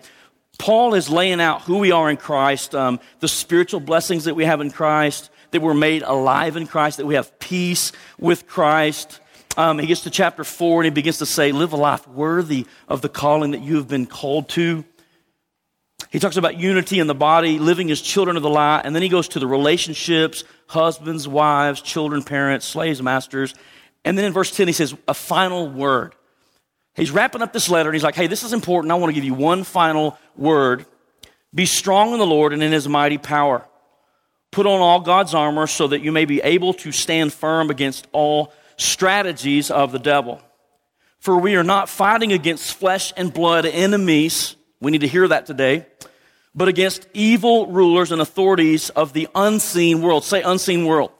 Paul 0.60 0.94
is 0.94 1.10
laying 1.10 1.42
out 1.42 1.63
who 1.63 1.80
we 1.80 1.92
are 1.92 2.10
in 2.10 2.18
Christ, 2.18 2.75
um, 2.75 3.00
the 3.22 3.28
spiritual 3.28 3.80
blessings 3.80 4.25
that 4.25 4.36
we 4.36 4.44
have 4.44 4.62
in 4.62 4.70
Christ, 4.70 5.32
that 5.51 5.62
we're 5.62 5.74
made 5.74 6.04
alive 6.04 6.58
in 6.58 6.68
Christ, 6.68 6.98
that 6.98 7.06
we 7.06 7.16
have 7.16 7.39
peace 7.39 7.94
with 8.20 8.46
Christ. 8.46 9.22
Um, 9.58 9.80
he 9.80 9.88
gets 9.88 10.01
to 10.01 10.10
chapter 10.10 10.44
four 10.44 10.82
and 10.82 10.86
he 10.86 10.92
begins 10.92 11.18
to 11.20 11.25
say, 11.25 11.54
Live 11.54 11.74
a 11.74 11.78
life 11.78 12.08
worthy 12.08 12.68
of 12.88 13.01
the 13.01 13.10
calling 13.10 13.51
that 13.51 13.62
you 13.62 13.78
have 13.78 13.88
been 13.88 14.06
called 14.06 14.50
to. 14.50 14.84
He 16.12 16.20
talks 16.20 16.38
about 16.38 16.58
unity 16.58 17.00
in 17.00 17.08
the 17.08 17.16
body, 17.16 17.58
living 17.58 17.89
as 17.89 18.01
children 18.01 18.36
of 18.36 18.44
the 18.44 18.50
light, 18.50 18.82
and 18.84 18.94
then 18.94 19.01
he 19.01 19.10
goes 19.10 19.30
to 19.30 19.39
the 19.39 19.48
relationships 19.48 20.44
husbands, 20.68 21.28
wives, 21.28 21.82
children, 21.82 22.22
parents, 22.22 22.66
slaves, 22.66 23.01
masters. 23.01 23.56
And 24.06 24.18
then 24.18 24.25
in 24.25 24.34
verse 24.34 24.56
10, 24.56 24.68
he 24.68 24.74
says, 24.74 24.94
A 25.08 25.13
final 25.13 25.70
word. 25.70 26.16
He's 27.00 27.12
wrapping 27.12 27.41
up 27.41 27.53
this 27.53 27.70
letter 27.70 27.89
and 27.89 27.96
he's 27.96 28.03
like, 28.03 28.15
Hey, 28.15 28.27
this 28.27 28.44
is 28.44 28.51
important. 28.51 28.91
I 28.91 28.96
want 28.96 29.10
to 29.10 29.15
give 29.15 29.24
you 29.24 29.34
one 29.34 29.63
final 29.63 30.18
word. 30.36 30.86
Be 31.56 31.65
strong 31.65 32.13
in 32.13 32.20
the 32.20 32.25
Lord 32.25 32.51
and 32.53 32.62
in 32.62 32.72
his 32.72 32.88
mighty 32.88 33.18
power. 33.18 33.65
Put 34.51 34.65
on 34.65 34.82
all 34.82 35.00
God's 35.00 35.34
armor 35.34 35.65
so 35.68 35.88
that 35.88 36.01
you 36.01 36.12
may 36.12 36.25
be 36.25 36.41
able 36.41 36.74
to 36.75 36.91
stand 36.91 37.32
firm 37.32 37.70
against 37.70 38.08
all 38.12 38.53
strategies 38.77 39.72
of 39.72 39.91
the 39.91 40.00
devil. 40.00 40.41
For 41.20 41.38
we 41.38 41.56
are 41.56 41.63
not 41.63 41.89
fighting 41.89 42.34
against 42.34 42.74
flesh 42.74 43.13
and 43.15 43.34
blood 43.34 43.65
enemies. 43.65 44.56
We 44.82 44.91
need 44.91 45.01
to 45.01 45.08
hear 45.08 45.27
that 45.27 45.46
today. 45.46 45.86
But 46.53 46.68
against 46.68 47.08
evil 47.13 47.68
rulers 47.68 48.12
and 48.12 48.22
authorities 48.22 48.89
of 48.89 49.13
the 49.13 49.27
unseen 49.36 50.01
world. 50.01 50.24
Say 50.24 50.41
unseen 50.41 50.86
world. 50.86 51.12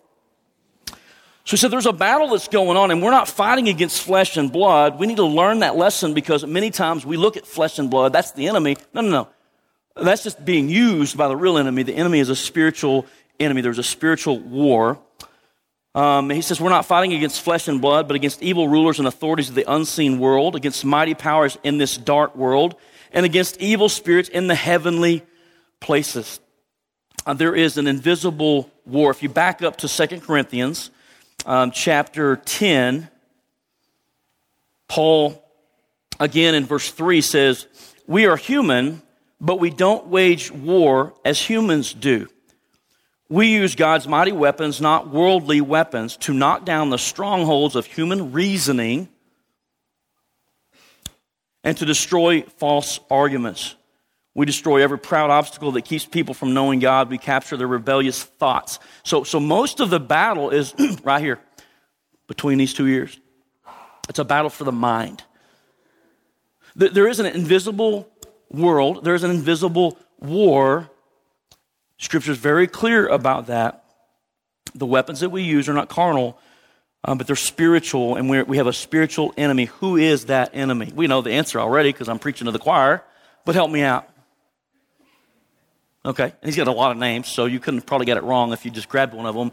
So 1.46 1.51
he 1.51 1.58
said, 1.58 1.72
There's 1.72 1.86
a 1.86 1.93
battle 1.93 2.29
that's 2.29 2.48
going 2.48 2.77
on, 2.77 2.91
and 2.91 3.01
we're 3.01 3.12
not 3.12 3.27
fighting 3.27 3.69
against 3.69 4.01
flesh 4.01 4.38
and 4.38 4.51
blood. 4.51 5.00
We 5.00 5.08
need 5.08 5.17
to 5.17 5.25
learn 5.25 5.60
that 5.60 5.75
lesson 5.75 6.13
because 6.13 6.46
many 6.46 6.69
times 6.69 7.05
we 7.05 7.17
look 7.17 7.38
at 7.38 7.46
flesh 7.46 7.79
and 7.79 7.89
blood, 7.89 8.13
that's 8.13 8.31
the 8.31 8.48
enemy. 8.48 8.77
No, 8.93 9.01
no, 9.01 9.10
no. 9.10 9.27
That's 9.96 10.24
just 10.24 10.43
being 10.43 10.69
used 10.69 11.17
by 11.17 11.27
the 11.27 11.36
real 11.36 11.58
enemy. 11.58 11.84
The 11.84 11.96
enemy 11.96 12.19
is 12.19 12.29
a 12.29 12.36
spiritual 12.36 13.05
enemy. 13.39 13.62
There's 13.62 13.79
a 13.79 13.84
spiritual 13.84 14.39
war. 14.39 15.00
Um, 15.96 16.29
he 16.29 16.41
says, 16.41 16.62
We're 16.62 16.69
not 16.69 16.86
fighting 16.86 17.13
against 17.13 17.41
flesh 17.41 17.67
and 17.67 17.81
blood, 17.81 18.08
but 18.08 18.15
against 18.15 18.41
evil 18.41 18.67
rulers 18.67 19.00
and 19.00 19.08
authorities 19.08 19.50
of 19.50 19.55
the 19.55 19.72
unseen 19.72 20.19
world, 20.19 20.55
against 20.55 20.86
mighty 20.86 21.13
powers 21.13 21.58
in 21.63 21.77
this 21.77 21.98
dark 21.98 22.36
world, 22.36 22.75
and 23.12 23.25
against 23.25 23.60
evil 23.60 23.89
spirits 23.89 24.29
in 24.29 24.48
the 24.48 24.55
heavenly 24.55 25.24
places. 25.79 26.39
Uh, 27.25 27.34
there 27.34 27.55
is 27.55 27.77
an 27.77 27.88
invisible 27.88 28.69
war. 28.86 29.12
If 29.12 29.24
you 29.24 29.29
back 29.29 29.62
up 29.62 29.77
to 29.77 29.88
Second 29.88 30.22
Corinthians 30.22 30.91
um, 31.46 31.72
chapter 31.72 32.36
10, 32.38 33.10
Paul, 34.88 35.43
again 36.19 36.55
in 36.55 36.65
verse 36.65 36.91
3, 36.91 37.22
says, 37.22 37.67
We 38.08 38.25
are 38.25 38.38
human, 38.38 39.01
but 39.39 39.60
we 39.60 39.69
don't 39.69 40.08
wage 40.08 40.51
war 40.51 41.13
as 41.24 41.41
humans 41.41 41.93
do. 41.93 42.27
We 43.29 43.48
use 43.48 43.75
God's 43.75 44.08
mighty 44.08 44.31
weapons, 44.31 44.81
not 44.81 45.10
worldly 45.10 45.62
weapons, 45.62 46.17
to 46.17 46.34
knock 46.34 46.65
down 46.65 46.89
the 46.89 46.98
strongholds 46.98 47.75
of 47.75 47.86
human 47.86 48.31
reasoning 48.31 49.08
and 51.63 51.77
to 51.77 51.86
destroy 51.86 52.41
false 52.41 53.00
arguments. 53.12 53.75
We 54.36 54.45
destroy 54.45 54.81
every 54.81 55.00
proud 55.00 55.31
obstacle 55.31 55.71
that 55.74 55.83
keeps 55.83 56.05
people 56.05 56.33
from 56.33 56.53
knowing 56.53 56.79
God. 56.79 57.09
We 57.09 57.17
capture 57.17 57.57
their 57.57 57.67
rebellious 57.67 58.24
thoughts. 58.24 58.79
So, 59.03 59.24
so 59.24 59.39
most 59.39 59.79
of 59.79 59.89
the 59.89 60.00
battle 60.00 60.50
is 60.51 60.74
right 61.03 61.21
here 61.21 61.39
between 62.27 62.57
these 62.57 62.74
two 62.74 62.88
ears. 62.88 63.19
It's 64.07 64.19
a 64.19 64.25
battle 64.25 64.50
for 64.50 64.63
the 64.63 64.71
mind. 64.71 65.24
There 66.75 67.07
is 67.07 67.19
an 67.19 67.25
invisible 67.25 68.09
world, 68.50 69.03
there 69.03 69.15
is 69.15 69.24
an 69.24 69.31
invisible 69.31 69.98
war 70.19 70.89
Scripture 72.00 72.31
is 72.31 72.38
very 72.38 72.65
clear 72.65 73.07
about 73.07 73.48
that. 73.48 73.83
The 74.74 74.86
weapons 74.86 75.19
that 75.19 75.29
we 75.29 75.43
use 75.43 75.67
are 75.67 75.74
not 75.74 75.89
carnal, 75.89 76.39
um, 77.03 77.17
but 77.17 77.27
they're 77.27 77.36
spiritual, 77.36 78.15
and 78.15 78.29
we 78.29 78.57
have 78.57 78.67
a 78.67 78.74
spiritual 78.74 79.33
enemy. 79.38 79.65
Who 79.65 79.98
is 79.98 80.25
that 80.25 80.51
enemy? 80.53 80.91
We 80.95 81.07
know 81.07 81.21
the 81.21 81.31
answer 81.31 81.59
already 81.59 81.91
because 81.91 82.07
I'm 82.07 82.19
preaching 82.19 82.45
to 82.45 82.51
the 82.51 82.59
choir, 82.59 83.03
but 83.45 83.53
help 83.53 83.69
me 83.69 83.81
out. 83.81 84.07
Okay, 86.06 86.24
and 86.24 86.34
he's 86.44 86.56
got 86.56 86.68
a 86.68 86.72
lot 86.72 86.91
of 86.91 86.98
names, 86.98 87.27
so 87.27 87.46
you 87.46 87.60
couldn't 87.60 87.82
probably 87.82 88.06
get 88.06 88.18
it 88.18 88.24
wrong 88.24 88.53
if 88.53 88.63
you 88.63 88.72
just 88.72 88.88
grabbed 88.88 89.13
one 89.13 89.25
of 89.25 89.36
them. 89.36 89.51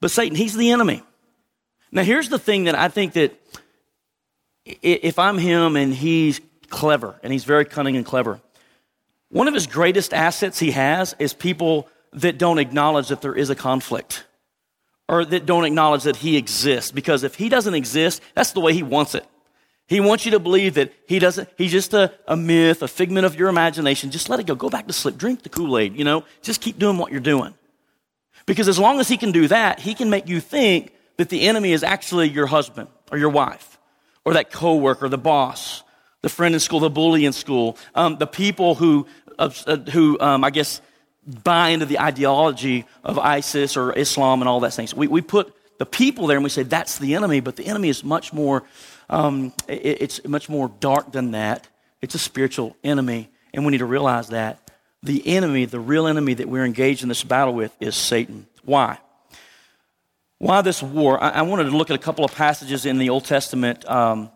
But 0.00 0.10
Satan, 0.10 0.36
he's 0.36 0.56
the 0.56 0.70
enemy. 0.70 1.02
Now, 1.90 2.02
here's 2.02 2.30
the 2.30 2.38
thing 2.38 2.64
that 2.64 2.74
I 2.74 2.88
think 2.88 3.12
that 3.12 3.38
if 4.64 5.18
I'm 5.18 5.38
him 5.38 5.76
and 5.76 5.92
he's 5.92 6.40
clever, 6.68 7.18
and 7.22 7.32
he's 7.32 7.44
very 7.44 7.66
cunning 7.66 7.96
and 7.96 8.06
clever, 8.06 8.40
one 9.28 9.48
of 9.48 9.54
his 9.54 9.66
greatest 9.66 10.14
assets 10.14 10.58
he 10.58 10.70
has 10.70 11.14
is 11.18 11.34
people 11.34 11.88
that 12.14 12.38
don't 12.38 12.58
acknowledge 12.58 13.08
that 13.08 13.20
there 13.20 13.34
is 13.34 13.50
a 13.50 13.54
conflict 13.54 14.24
or 15.08 15.24
that 15.24 15.46
don't 15.46 15.64
acknowledge 15.64 16.04
that 16.04 16.16
he 16.16 16.36
exists. 16.36 16.90
Because 16.90 17.22
if 17.22 17.34
he 17.34 17.48
doesn't 17.48 17.74
exist, 17.74 18.22
that's 18.34 18.52
the 18.52 18.60
way 18.60 18.72
he 18.72 18.82
wants 18.82 19.14
it. 19.14 19.26
He 19.92 20.00
wants 20.00 20.24
you 20.24 20.30
to 20.30 20.38
believe 20.38 20.74
that 20.74 20.90
he 21.06 21.18
doesn't, 21.18 21.50
he's 21.58 21.70
just 21.70 21.92
a, 21.92 22.14
a 22.26 22.34
myth, 22.34 22.80
a 22.80 22.88
figment 22.88 23.26
of 23.26 23.36
your 23.36 23.50
imagination. 23.50 24.10
Just 24.10 24.30
let 24.30 24.40
it 24.40 24.46
go. 24.46 24.54
Go 24.54 24.70
back 24.70 24.86
to 24.86 24.92
sleep. 24.94 25.18
Drink 25.18 25.42
the 25.42 25.50
Kool 25.50 25.76
Aid, 25.76 25.96
you 25.96 26.04
know? 26.04 26.24
Just 26.40 26.62
keep 26.62 26.78
doing 26.78 26.96
what 26.96 27.12
you're 27.12 27.20
doing. 27.20 27.52
Because 28.46 28.68
as 28.68 28.78
long 28.78 29.00
as 29.00 29.08
he 29.08 29.18
can 29.18 29.32
do 29.32 29.48
that, 29.48 29.80
he 29.80 29.94
can 29.94 30.08
make 30.08 30.28
you 30.28 30.40
think 30.40 30.94
that 31.18 31.28
the 31.28 31.42
enemy 31.42 31.72
is 31.72 31.82
actually 31.82 32.30
your 32.30 32.46
husband 32.46 32.88
or 33.10 33.18
your 33.18 33.28
wife 33.28 33.78
or 34.24 34.32
that 34.32 34.50
coworker, 34.50 35.10
the 35.10 35.18
boss, 35.18 35.82
the 36.22 36.30
friend 36.30 36.54
in 36.54 36.60
school, 36.60 36.80
the 36.80 36.88
bully 36.88 37.26
in 37.26 37.34
school, 37.34 37.76
um, 37.94 38.16
the 38.16 38.26
people 38.26 38.74
who 38.74 39.06
uh, 39.38 39.50
who, 39.92 40.18
um, 40.20 40.42
I 40.42 40.48
guess, 40.48 40.80
buy 41.44 41.68
into 41.68 41.84
the 41.84 42.00
ideology 42.00 42.86
of 43.04 43.18
ISIS 43.18 43.76
or 43.76 43.92
Islam 43.92 44.40
and 44.40 44.48
all 44.48 44.60
that 44.60 44.72
things. 44.72 44.94
We, 44.94 45.06
we 45.06 45.20
put 45.20 45.54
the 45.78 45.86
people 45.86 46.26
there 46.28 46.36
and 46.36 46.44
we 46.44 46.50
say 46.50 46.62
that's 46.62 46.98
the 46.98 47.14
enemy, 47.14 47.40
but 47.40 47.56
the 47.56 47.66
enemy 47.66 47.88
is 47.88 48.04
much 48.04 48.32
more, 48.32 48.62
um, 49.10 49.52
it, 49.68 50.02
it's 50.02 50.26
much 50.26 50.48
more 50.48 50.68
dark 50.80 51.12
than 51.12 51.32
that. 51.32 51.68
It's 52.00 52.14
a 52.14 52.18
spiritual 52.18 52.76
enemy, 52.82 53.30
and 53.54 53.64
we 53.64 53.70
need 53.70 53.78
to 53.78 53.86
realize 53.86 54.28
that. 54.28 54.70
The 55.02 55.26
enemy, 55.26 55.64
the 55.64 55.80
real 55.80 56.06
enemy 56.06 56.34
that 56.34 56.48
we're 56.48 56.64
engaged 56.64 57.02
in 57.02 57.08
this 57.08 57.24
battle 57.24 57.54
with, 57.54 57.74
is 57.80 57.96
Satan. 57.96 58.46
Why? 58.64 58.98
Why 60.38 60.60
this 60.60 60.82
war? 60.82 61.22
I, 61.22 61.30
I 61.30 61.42
wanted 61.42 61.64
to 61.64 61.76
look 61.76 61.90
at 61.90 61.96
a 61.96 62.02
couple 62.02 62.24
of 62.24 62.34
passages 62.34 62.86
in 62.86 62.98
the 62.98 63.10
Old 63.10 63.24
Testament. 63.24 63.88
Um, 63.88 64.30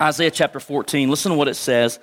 Isaiah 0.00 0.30
chapter 0.30 0.60
14. 0.60 1.10
Listen 1.10 1.32
to 1.32 1.38
what 1.38 1.48
it 1.48 1.54
says. 1.54 1.98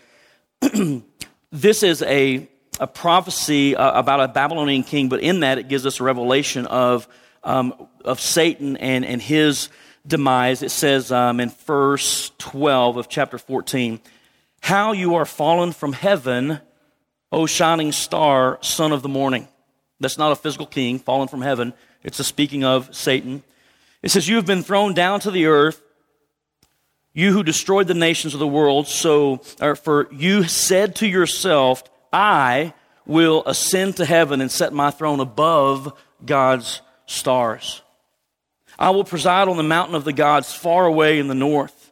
this 1.52 1.84
is 1.84 2.02
a, 2.02 2.48
a 2.80 2.88
prophecy 2.88 3.76
uh, 3.76 4.00
about 4.00 4.20
a 4.20 4.28
Babylonian 4.28 4.84
king, 4.84 5.10
but 5.10 5.20
in 5.20 5.42
that 5.42 5.58
it 5.58 5.68
gives 5.68 5.86
us 5.86 6.00
a 6.00 6.04
revelation 6.04 6.66
of, 6.66 7.08
um, 7.44 7.88
of 8.04 8.20
Satan 8.20 8.78
and, 8.78 9.06
and 9.06 9.22
his 9.22 9.70
demise. 10.05 10.62
It 10.62 10.72
says 10.72 11.12
um, 11.12 11.39
in 11.39 11.50
verse 11.50 12.31
12 12.38 12.98
of 12.98 13.10
chapter 13.10 13.38
14, 13.38 14.00
How 14.62 14.91
you 14.91 15.15
are 15.15 15.25
fallen 15.25 15.72
from 15.72 15.93
heaven, 15.93 16.60
O 17.31 17.45
shining 17.45 17.91
star, 17.91 18.60
son 18.62 18.91
of 18.91 19.01
the 19.01 19.10
morning. 19.10 19.48
That's 20.00 20.17
not 20.17 20.31
a 20.31 20.36
physical 20.36 20.65
king 20.65 21.00
fallen 21.00 21.27
from 21.27 21.41
heaven. 21.41 21.74
It's 22.03 22.19
a 22.19 22.24
speaking 22.24 22.63
of 22.63 22.93
Satan. 22.95 23.43
It 24.01 24.12
says, 24.12 24.27
You 24.27 24.36
have 24.36 24.45
been 24.45 24.63
thrown 24.63 24.93
down 24.93 25.22
to 25.22 25.31
the 25.31 25.45
earth 25.45 25.81
you 27.13 27.31
who 27.31 27.43
destroyed 27.43 27.88
the 27.88 27.93
nations 27.93 28.33
of 28.33 28.39
the 28.39 28.48
world, 28.48 28.88
so, 28.88 29.38
for 29.83 30.07
you 30.12 30.45
said 30.45 30.95
to 30.98 31.07
yourself, 31.07 31.83
I 32.12 32.74
will 33.05 33.43
ascend 33.45 33.98
to 33.98 34.05
heaven 34.05 34.41
and 34.41 34.50
set 34.50 34.74
my 34.74 34.89
throne 34.89 35.19
above 35.19 35.95
God's 36.25 36.81
stars. 37.05 37.83
I 38.77 38.89
will 38.89 39.03
preside 39.03 39.48
on 39.48 39.58
the 39.58 39.63
mountain 39.63 39.96
of 39.96 40.03
the 40.03 40.13
gods 40.13 40.53
far 40.53 40.86
away 40.86 41.20
in 41.20 41.27
the 41.27 41.36
north. 41.36 41.92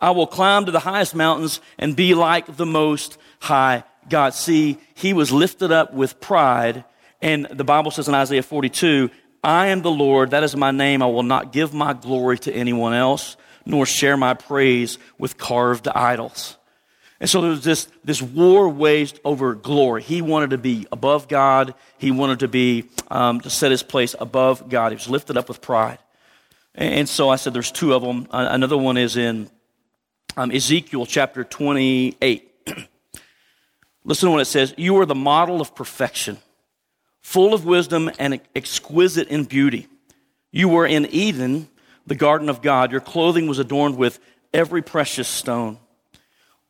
I 0.00 0.10
will 0.10 0.26
climb 0.26 0.66
to 0.66 0.72
the 0.72 0.80
highest 0.80 1.14
mountains 1.14 1.60
and 1.78 1.94
be 1.94 2.14
like 2.14 2.56
the 2.56 2.66
most 2.66 3.18
high 3.40 3.84
God. 4.08 4.34
See, 4.34 4.78
he 4.94 5.12
was 5.12 5.30
lifted 5.30 5.70
up 5.70 5.94
with 5.94 6.20
pride. 6.20 6.84
And 7.20 7.46
the 7.46 7.64
Bible 7.64 7.90
says 7.90 8.08
in 8.08 8.14
Isaiah 8.14 8.42
42, 8.42 9.10
I 9.44 9.68
am 9.68 9.82
the 9.82 9.90
Lord. 9.90 10.30
That 10.30 10.42
is 10.42 10.56
my 10.56 10.72
name. 10.72 11.02
I 11.02 11.06
will 11.06 11.22
not 11.22 11.52
give 11.52 11.72
my 11.72 11.92
glory 11.92 12.38
to 12.40 12.52
anyone 12.52 12.94
else 12.94 13.36
nor 13.64 13.86
share 13.86 14.16
my 14.16 14.34
praise 14.34 14.98
with 15.18 15.38
carved 15.38 15.88
idols. 15.88 16.56
And 17.20 17.30
so 17.30 17.40
there 17.40 17.50
was 17.50 17.62
this, 17.62 17.86
this 18.02 18.20
war 18.20 18.68
waged 18.68 19.20
over 19.24 19.54
glory. 19.54 20.02
He 20.02 20.22
wanted 20.22 20.50
to 20.50 20.58
be 20.58 20.88
above 20.90 21.28
God. 21.28 21.74
He 21.98 22.10
wanted 22.10 22.40
to 22.40 22.48
be, 22.48 22.84
um, 23.10 23.40
to 23.42 23.50
set 23.50 23.70
his 23.70 23.84
place 23.84 24.16
above 24.18 24.68
God. 24.68 24.90
He 24.90 24.96
was 24.96 25.08
lifted 25.08 25.36
up 25.36 25.48
with 25.48 25.60
pride. 25.60 25.98
And 26.74 27.08
so 27.08 27.28
I 27.28 27.36
said 27.36 27.52
there's 27.52 27.70
two 27.70 27.92
of 27.92 28.02
them. 28.02 28.26
Another 28.30 28.78
one 28.78 28.96
is 28.96 29.16
in 29.16 29.50
um, 30.36 30.50
Ezekiel 30.50 31.04
chapter 31.04 31.44
28. 31.44 32.48
Listen 34.04 34.28
to 34.28 34.30
what 34.32 34.40
it 34.40 34.46
says. 34.46 34.74
You 34.76 34.96
are 34.98 35.06
the 35.06 35.14
model 35.14 35.60
of 35.60 35.74
perfection, 35.74 36.38
full 37.20 37.52
of 37.52 37.64
wisdom 37.66 38.10
and 38.18 38.40
exquisite 38.56 39.28
in 39.28 39.44
beauty. 39.44 39.86
You 40.50 40.68
were 40.68 40.86
in 40.86 41.06
Eden, 41.06 41.68
the 42.06 42.14
garden 42.14 42.48
of 42.48 42.62
God. 42.62 42.90
Your 42.90 43.00
clothing 43.00 43.46
was 43.46 43.58
adorned 43.58 43.96
with 43.96 44.18
every 44.52 44.82
precious 44.82 45.28
stone. 45.28 45.78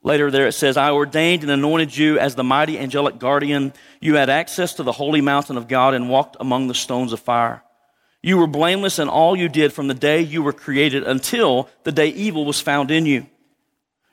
Later 0.02 0.32
there 0.32 0.48
it 0.48 0.52
says, 0.52 0.76
I 0.76 0.90
ordained 0.90 1.42
and 1.42 1.52
anointed 1.52 1.96
you 1.96 2.18
as 2.18 2.34
the 2.34 2.42
mighty 2.42 2.76
angelic 2.76 3.20
guardian. 3.20 3.72
You 4.00 4.16
had 4.16 4.30
access 4.30 4.74
to 4.74 4.82
the 4.82 4.92
holy 4.92 5.20
mountain 5.20 5.56
of 5.56 5.68
God 5.68 5.94
and 5.94 6.10
walked 6.10 6.36
among 6.40 6.66
the 6.66 6.74
stones 6.74 7.12
of 7.12 7.20
fire. 7.20 7.62
You 8.22 8.38
were 8.38 8.46
blameless 8.46 8.98
in 8.98 9.08
all 9.08 9.36
you 9.36 9.48
did 9.48 9.72
from 9.72 9.88
the 9.88 9.94
day 9.94 10.20
you 10.20 10.42
were 10.42 10.52
created 10.52 11.02
until 11.02 11.68
the 11.82 11.92
day 11.92 12.08
evil 12.08 12.44
was 12.44 12.60
found 12.60 12.90
in 12.90 13.04
you. 13.04 13.26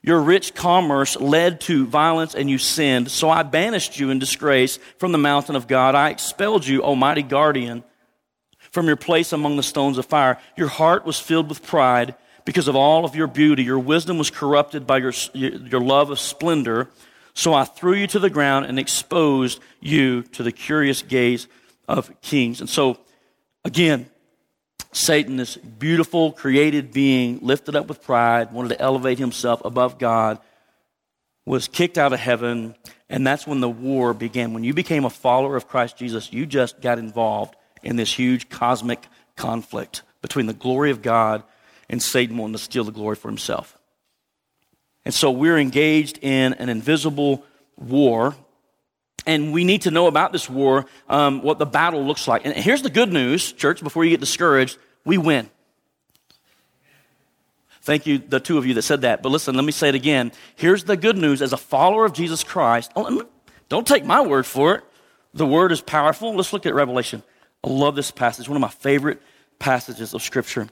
Your 0.01 0.22
rich 0.22 0.56
commerce 0.56 1.16
led 1.18 1.62
to 1.62 1.86
violence 1.86 2.34
and 2.34 2.50
you 2.50 2.58
sinned. 2.58 3.12
So 3.12 3.30
I 3.30 3.44
banished 3.44 4.00
you 4.00 4.10
in 4.10 4.18
disgrace 4.18 4.80
from 4.98 5.12
the 5.12 5.18
mountain 5.18 5.56
of 5.56 5.68
God. 5.68 5.94
I 5.94 6.10
expelled 6.10 6.66
you, 6.66 6.82
Almighty 6.82 7.22
guardian, 7.22 7.84
from 8.72 8.88
your 8.88 8.96
place 8.96 9.34
among 9.34 9.58
the 9.58 9.63
stones 9.63 9.98
of 9.98 10.06
fire. 10.06 10.39
Your 10.56 10.70
heart 10.70 11.06
was 11.06 11.20
filled 11.20 11.50
with 11.50 11.66
pride 11.66 12.16
because 12.46 12.68
of 12.68 12.75
all 12.75 13.06
of 13.06 13.16
your 13.16 13.28
beauty. 13.28 13.63
Your 13.63 13.78
wisdom 13.78 14.18
was 14.18 14.32
corrupted 14.32 14.88
by 14.88 14.98
your, 14.98 15.13
your 15.34 15.82
love 15.82 16.10
of 16.10 16.20
splendor. 16.20 16.89
So 17.34 17.54
I 17.54 17.66
threw 17.66 17.94
you 17.94 18.08
to 18.08 18.20
the 18.20 18.30
ground 18.30 18.66
and 18.66 18.80
exposed 18.80 19.60
you 19.82 20.24
to 20.24 20.44
the 20.44 20.51
curious 20.51 21.01
gaze 21.01 21.48
of 21.88 22.10
kings. 22.22 22.62
And 22.62 22.70
so, 22.70 22.98
again, 23.63 24.10
Satan, 24.92 25.38
this 25.38 25.56
beautiful, 25.56 26.32
created 26.32 26.92
being, 26.92 27.39
lifted 27.42 27.75
up 27.75 27.88
with 27.88 28.01
pride, 28.04 28.51
wanted 28.51 28.70
to 28.70 28.82
elevate 28.82 29.20
himself 29.20 29.63
above 29.63 30.00
God, 30.00 30.39
was 31.46 31.68
kicked 31.68 31.98
out 31.98 32.13
of 32.13 32.20
heaven. 32.20 32.75
And 33.10 33.25
that's 33.25 33.46
when 33.46 33.60
the 33.60 33.70
war 33.70 34.13
began. 34.13 34.54
When 34.54 34.63
you 34.63 34.74
became 34.74 35.06
a 35.06 35.10
follower 35.10 35.56
of 35.56 35.68
Christ 35.68 35.98
Jesus, 35.98 36.34
you 36.34 36.46
just 36.46 36.82
got 36.82 37.00
involved 37.00 37.56
in 37.84 37.96
this 37.96 38.12
huge 38.12 38.50
cosmic 38.50 39.06
conflict 39.36 40.04
between 40.22 40.48
the 40.48 40.54
glory 40.54 40.92
of 40.92 41.01
God 41.01 41.44
and 41.89 42.01
Satan 42.01 42.38
wanting 42.38 42.54
to 42.54 42.60
steal 42.60 42.84
the 42.84 42.92
glory 42.92 43.16
for 43.16 43.30
himself. 43.30 43.78
And 45.06 45.13
so 45.13 45.32
we're 45.32 45.58
engaged 45.58 46.20
in 46.22 46.54
an 46.54 46.70
invisible 46.70 47.44
war. 47.78 48.36
And 49.26 49.54
we 49.54 49.64
need 49.64 49.84
to 49.84 49.92
know 49.92 50.08
about 50.08 50.32
this 50.32 50.50
war, 50.50 50.86
um, 51.08 51.42
what 51.42 51.60
the 51.60 51.66
battle 51.66 52.06
looks 52.06 52.28
like. 52.28 52.46
And 52.46 52.56
here's 52.56 52.82
the 52.82 52.90
good 52.90 53.12
news, 53.12 53.52
church, 53.52 53.84
before 53.84 54.04
you 54.04 54.12
get 54.12 54.20
discouraged 54.20 54.78
we 55.06 55.18
win. 55.18 55.50
Thank 57.82 58.06
you, 58.06 58.20
the 58.20 58.40
two 58.40 58.58
of 58.58 58.66
you 58.66 58.76
that 58.76 58.84
said 58.84 59.02
that. 59.02 59.24
But 59.24 59.30
listen, 59.30 59.56
let 59.56 59.66
me 59.66 59.72
say 59.72 59.90
it 59.90 59.96
again. 59.96 60.32
Here's 60.56 60.84
the 60.84 60.98
good 60.98 61.18
news 61.18 61.42
as 61.42 61.54
a 61.54 61.58
follower 61.58 62.06
of 62.06 62.14
Jesus 62.14 62.44
Christ. 62.44 62.92
Oh, 62.96 63.26
don't 63.70 63.88
take 63.88 64.06
my 64.06 64.22
word 64.22 64.46
for 64.46 64.76
it. 64.76 64.84
The 65.34 65.46
word 65.46 65.72
is 65.72 65.82
powerful. 65.82 66.36
Let's 66.36 66.54
look 66.54 66.66
at 66.66 66.76
Revelation. 66.76 67.24
I 67.64 67.70
love 67.70 67.96
this 67.96 68.12
passage, 68.12 68.48
one 68.48 68.58
of 68.58 68.62
my 68.62 68.70
favorite 68.70 69.22
passages 69.58 70.14
of 70.14 70.22
Scripture. 70.22 70.68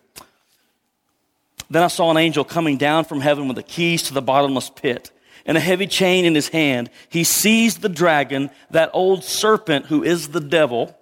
Then 1.69 1.83
I 1.83 1.87
saw 1.87 2.11
an 2.11 2.17
angel 2.17 2.43
coming 2.43 2.77
down 2.77 3.05
from 3.05 3.21
heaven 3.21 3.47
with 3.47 3.57
the 3.57 3.63
keys 3.63 4.03
to 4.03 4.13
the 4.13 4.21
bottomless 4.21 4.69
pit 4.69 5.11
and 5.47 5.57
a 5.57 5.61
heavy 5.61 5.87
chain 5.87 6.25
in 6.25 6.35
his 6.35 6.49
hand. 6.49 6.89
He 7.09 7.23
seized 7.23 7.81
the 7.81 7.89
dragon, 7.89 8.51
that 8.69 8.91
old 8.93 9.23
serpent 9.23 9.85
who 9.87 10.03
is 10.03 10.27
the 10.27 10.41
devil, 10.41 10.95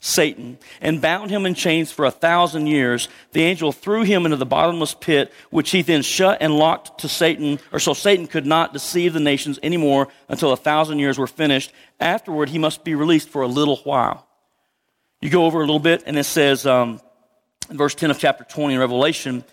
Satan, 0.00 0.56
and 0.80 1.02
bound 1.02 1.30
him 1.30 1.44
in 1.44 1.54
chains 1.54 1.92
for 1.92 2.06
a 2.06 2.10
thousand 2.10 2.68
years. 2.68 3.08
The 3.32 3.42
angel 3.42 3.72
threw 3.72 4.02
him 4.04 4.24
into 4.24 4.38
the 4.38 4.46
bottomless 4.46 4.94
pit, 4.94 5.30
which 5.50 5.72
he 5.72 5.82
then 5.82 6.02
shut 6.02 6.38
and 6.40 6.56
locked 6.56 7.00
to 7.00 7.08
Satan, 7.08 7.58
or 7.72 7.80
so 7.80 7.92
Satan 7.92 8.26
could 8.26 8.46
not 8.46 8.72
deceive 8.72 9.12
the 9.12 9.20
nations 9.20 9.58
anymore 9.62 10.08
until 10.28 10.52
a 10.52 10.56
thousand 10.56 11.00
years 11.00 11.18
were 11.18 11.26
finished. 11.26 11.72
Afterward, 11.98 12.48
he 12.48 12.58
must 12.58 12.82
be 12.84 12.94
released 12.94 13.28
for 13.28 13.42
a 13.42 13.48
little 13.48 13.76
while. 13.78 14.26
You 15.20 15.28
go 15.28 15.44
over 15.44 15.58
a 15.58 15.66
little 15.66 15.80
bit, 15.80 16.04
and 16.06 16.16
it 16.16 16.24
says, 16.24 16.64
um, 16.64 17.00
in 17.68 17.76
verse 17.76 17.94
10 17.94 18.10
of 18.10 18.18
chapter 18.18 18.44
20 18.44 18.74
in 18.74 18.80
Revelation, 18.80 19.44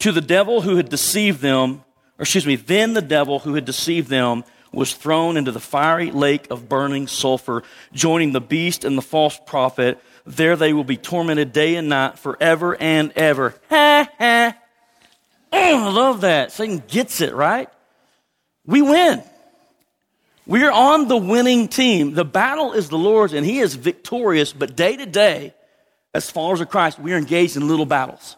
to 0.00 0.12
the 0.12 0.20
devil 0.20 0.60
who 0.60 0.76
had 0.76 0.90
deceived 0.90 1.40
them, 1.40 1.82
or 2.18 2.22
excuse 2.22 2.46
me, 2.46 2.56
then 2.56 2.94
the 2.94 3.02
devil 3.02 3.40
who 3.40 3.54
had 3.54 3.64
deceived 3.64 4.08
them 4.08 4.44
was 4.72 4.94
thrown 4.94 5.36
into 5.36 5.52
the 5.52 5.60
fiery 5.60 6.10
lake 6.10 6.50
of 6.50 6.68
burning 6.68 7.06
sulfur, 7.06 7.62
joining 7.92 8.32
the 8.32 8.40
beast 8.40 8.84
and 8.84 8.98
the 8.98 9.02
false 9.02 9.38
prophet. 9.46 9.98
There 10.26 10.56
they 10.56 10.72
will 10.72 10.84
be 10.84 10.96
tormented 10.96 11.52
day 11.52 11.76
and 11.76 11.88
night 11.88 12.18
forever 12.18 12.76
and 12.80 13.12
ever. 13.12 13.54
Ha 13.70 14.08
ha. 14.18 14.56
Oh, 15.52 15.88
I 15.88 15.90
love 15.90 16.22
that. 16.22 16.50
Satan 16.50 16.82
gets 16.88 17.20
it, 17.20 17.34
right? 17.34 17.68
We 18.66 18.82
win. 18.82 19.22
We're 20.46 20.72
on 20.72 21.08
the 21.08 21.16
winning 21.16 21.68
team. 21.68 22.14
The 22.14 22.24
battle 22.24 22.72
is 22.72 22.88
the 22.88 22.98
Lord's 22.98 23.32
and 23.32 23.46
He 23.46 23.60
is 23.60 23.74
victorious, 23.74 24.52
but 24.52 24.76
day 24.76 24.96
to 24.96 25.06
day, 25.06 25.54
as 26.12 26.30
followers 26.30 26.60
of 26.60 26.68
Christ, 26.68 26.98
we 26.98 27.12
are 27.12 27.18
engaged 27.18 27.56
in 27.56 27.66
little 27.68 27.86
battles. 27.86 28.36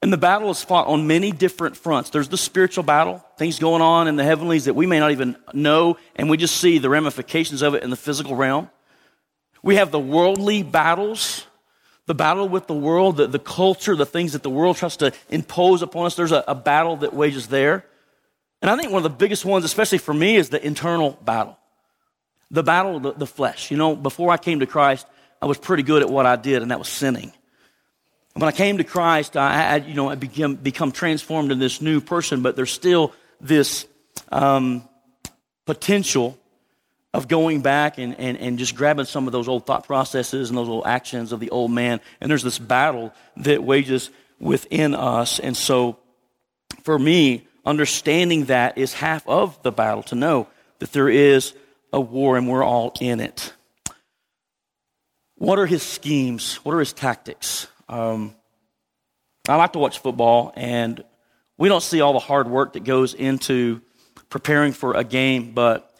And 0.00 0.12
the 0.12 0.16
battle 0.16 0.50
is 0.50 0.62
fought 0.62 0.86
on 0.86 1.08
many 1.08 1.32
different 1.32 1.76
fronts. 1.76 2.10
There's 2.10 2.28
the 2.28 2.38
spiritual 2.38 2.84
battle, 2.84 3.24
things 3.36 3.58
going 3.58 3.82
on 3.82 4.06
in 4.06 4.14
the 4.14 4.22
heavenlies 4.22 4.66
that 4.66 4.74
we 4.74 4.86
may 4.86 5.00
not 5.00 5.10
even 5.10 5.36
know, 5.52 5.96
and 6.14 6.30
we 6.30 6.36
just 6.36 6.56
see 6.56 6.78
the 6.78 6.88
ramifications 6.88 7.62
of 7.62 7.74
it 7.74 7.82
in 7.82 7.90
the 7.90 7.96
physical 7.96 8.36
realm. 8.36 8.70
We 9.62 9.74
have 9.74 9.90
the 9.90 9.98
worldly 9.98 10.62
battles, 10.62 11.46
the 12.06 12.14
battle 12.14 12.48
with 12.48 12.68
the 12.68 12.74
world, 12.74 13.16
the, 13.16 13.26
the 13.26 13.40
culture, 13.40 13.96
the 13.96 14.06
things 14.06 14.34
that 14.34 14.44
the 14.44 14.50
world 14.50 14.76
tries 14.76 14.96
to 14.98 15.12
impose 15.28 15.82
upon 15.82 16.06
us. 16.06 16.14
There's 16.14 16.32
a, 16.32 16.44
a 16.46 16.54
battle 16.54 16.98
that 16.98 17.12
wages 17.12 17.48
there. 17.48 17.84
And 18.62 18.70
I 18.70 18.76
think 18.76 18.92
one 18.92 19.04
of 19.04 19.10
the 19.10 19.16
biggest 19.16 19.44
ones, 19.44 19.64
especially 19.64 19.98
for 19.98 20.14
me, 20.14 20.36
is 20.36 20.48
the 20.48 20.64
internal 20.64 21.18
battle. 21.24 21.58
The 22.50 22.62
battle 22.62 22.96
of 22.96 23.02
the, 23.02 23.12
the 23.12 23.26
flesh. 23.26 23.70
You 23.72 23.76
know, 23.76 23.96
before 23.96 24.30
I 24.30 24.36
came 24.36 24.60
to 24.60 24.66
Christ, 24.66 25.06
I 25.42 25.46
was 25.46 25.58
pretty 25.58 25.82
good 25.82 26.02
at 26.02 26.08
what 26.08 26.24
I 26.24 26.36
did, 26.36 26.62
and 26.62 26.70
that 26.70 26.78
was 26.78 26.88
sinning. 26.88 27.32
When 28.38 28.48
I 28.48 28.52
came 28.52 28.78
to 28.78 28.84
Christ, 28.84 29.36
I 29.36 29.52
had, 29.52 29.86
you 29.88 29.94
know, 29.94 30.08
I 30.08 30.14
became, 30.14 30.54
become 30.54 30.92
transformed 30.92 31.50
in 31.50 31.58
this 31.58 31.80
new 31.80 32.00
person, 32.00 32.40
but 32.40 32.54
there's 32.54 32.70
still 32.70 33.12
this 33.40 33.84
um, 34.30 34.88
potential 35.66 36.38
of 37.12 37.26
going 37.26 37.62
back 37.62 37.98
and, 37.98 38.14
and, 38.16 38.38
and 38.38 38.56
just 38.56 38.76
grabbing 38.76 39.06
some 39.06 39.26
of 39.26 39.32
those 39.32 39.48
old 39.48 39.66
thought 39.66 39.88
processes 39.88 40.50
and 40.50 40.56
those 40.56 40.68
old 40.68 40.86
actions 40.86 41.32
of 41.32 41.40
the 41.40 41.50
old 41.50 41.72
man. 41.72 42.00
And 42.20 42.30
there's 42.30 42.44
this 42.44 42.60
battle 42.60 43.12
that 43.38 43.64
wages 43.64 44.08
within 44.38 44.94
us. 44.94 45.40
And 45.40 45.56
so 45.56 45.98
for 46.84 46.96
me, 46.96 47.44
understanding 47.66 48.44
that 48.44 48.78
is 48.78 48.92
half 48.92 49.26
of 49.26 49.60
the 49.64 49.72
battle 49.72 50.04
to 50.04 50.14
know 50.14 50.46
that 50.78 50.92
there 50.92 51.08
is 51.08 51.54
a 51.92 52.00
war 52.00 52.36
and 52.36 52.48
we're 52.48 52.62
all 52.62 52.92
in 53.00 53.18
it. 53.18 53.52
What 55.34 55.58
are 55.58 55.66
his 55.66 55.82
schemes? 55.82 56.54
What 56.62 56.76
are 56.76 56.78
his 56.78 56.92
tactics? 56.92 57.66
Um, 57.88 58.34
I 59.48 59.56
like 59.56 59.72
to 59.72 59.78
watch 59.78 59.98
football, 60.00 60.52
and 60.56 61.02
we 61.56 61.68
don't 61.68 61.82
see 61.82 62.00
all 62.00 62.12
the 62.12 62.18
hard 62.18 62.48
work 62.48 62.74
that 62.74 62.84
goes 62.84 63.14
into 63.14 63.80
preparing 64.28 64.72
for 64.72 64.94
a 64.94 65.04
game, 65.04 65.52
but 65.52 65.90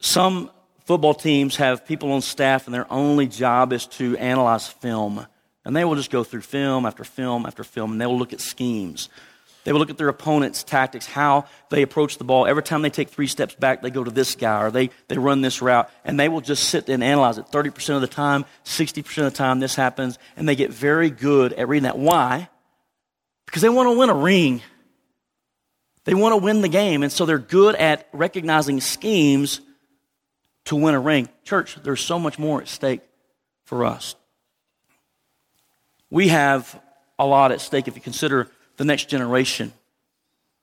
some 0.00 0.50
football 0.84 1.14
teams 1.14 1.56
have 1.56 1.86
people 1.86 2.12
on 2.12 2.20
staff, 2.20 2.66
and 2.66 2.74
their 2.74 2.90
only 2.92 3.26
job 3.26 3.72
is 3.72 3.86
to 3.86 4.16
analyze 4.18 4.66
film. 4.68 5.26
And 5.64 5.74
they 5.74 5.84
will 5.84 5.94
just 5.94 6.10
go 6.10 6.24
through 6.24 6.42
film 6.42 6.84
after 6.84 7.04
film 7.04 7.46
after 7.46 7.64
film, 7.64 7.92
and 7.92 8.00
they 8.00 8.06
will 8.06 8.18
look 8.18 8.32
at 8.32 8.40
schemes. 8.40 9.08
They 9.64 9.72
will 9.72 9.80
look 9.80 9.90
at 9.90 9.96
their 9.96 10.08
opponent's 10.08 10.62
tactics, 10.62 11.06
how 11.06 11.46
they 11.70 11.82
approach 11.82 12.18
the 12.18 12.24
ball. 12.24 12.46
Every 12.46 12.62
time 12.62 12.82
they 12.82 12.90
take 12.90 13.08
three 13.08 13.26
steps 13.26 13.54
back, 13.54 13.80
they 13.80 13.90
go 13.90 14.04
to 14.04 14.10
this 14.10 14.34
guy 14.34 14.62
or 14.62 14.70
they, 14.70 14.90
they 15.08 15.16
run 15.16 15.40
this 15.40 15.62
route. 15.62 15.90
And 16.04 16.20
they 16.20 16.28
will 16.28 16.42
just 16.42 16.68
sit 16.68 16.88
and 16.90 17.02
analyze 17.02 17.38
it 17.38 17.46
30% 17.46 17.94
of 17.94 18.02
the 18.02 18.06
time, 18.06 18.44
60% 18.64 19.26
of 19.26 19.32
the 19.32 19.36
time 19.36 19.60
this 19.60 19.74
happens. 19.74 20.18
And 20.36 20.46
they 20.46 20.54
get 20.54 20.70
very 20.70 21.08
good 21.08 21.54
at 21.54 21.66
reading 21.66 21.84
that. 21.84 21.98
Why? 21.98 22.50
Because 23.46 23.62
they 23.62 23.70
want 23.70 23.88
to 23.88 23.98
win 23.98 24.10
a 24.10 24.14
ring. 24.14 24.60
They 26.04 26.12
want 26.12 26.34
to 26.34 26.36
win 26.36 26.60
the 26.60 26.68
game. 26.68 27.02
And 27.02 27.10
so 27.10 27.24
they're 27.24 27.38
good 27.38 27.74
at 27.74 28.06
recognizing 28.12 28.82
schemes 28.82 29.62
to 30.66 30.76
win 30.76 30.94
a 30.94 31.00
ring. 31.00 31.30
Church, 31.44 31.76
there's 31.82 32.02
so 32.02 32.18
much 32.18 32.38
more 32.38 32.60
at 32.60 32.68
stake 32.68 33.00
for 33.64 33.86
us. 33.86 34.14
We 36.10 36.28
have 36.28 36.78
a 37.18 37.24
lot 37.24 37.50
at 37.50 37.62
stake 37.62 37.88
if 37.88 37.94
you 37.94 38.02
consider 38.02 38.50
the 38.76 38.84
next 38.84 39.08
generation 39.08 39.72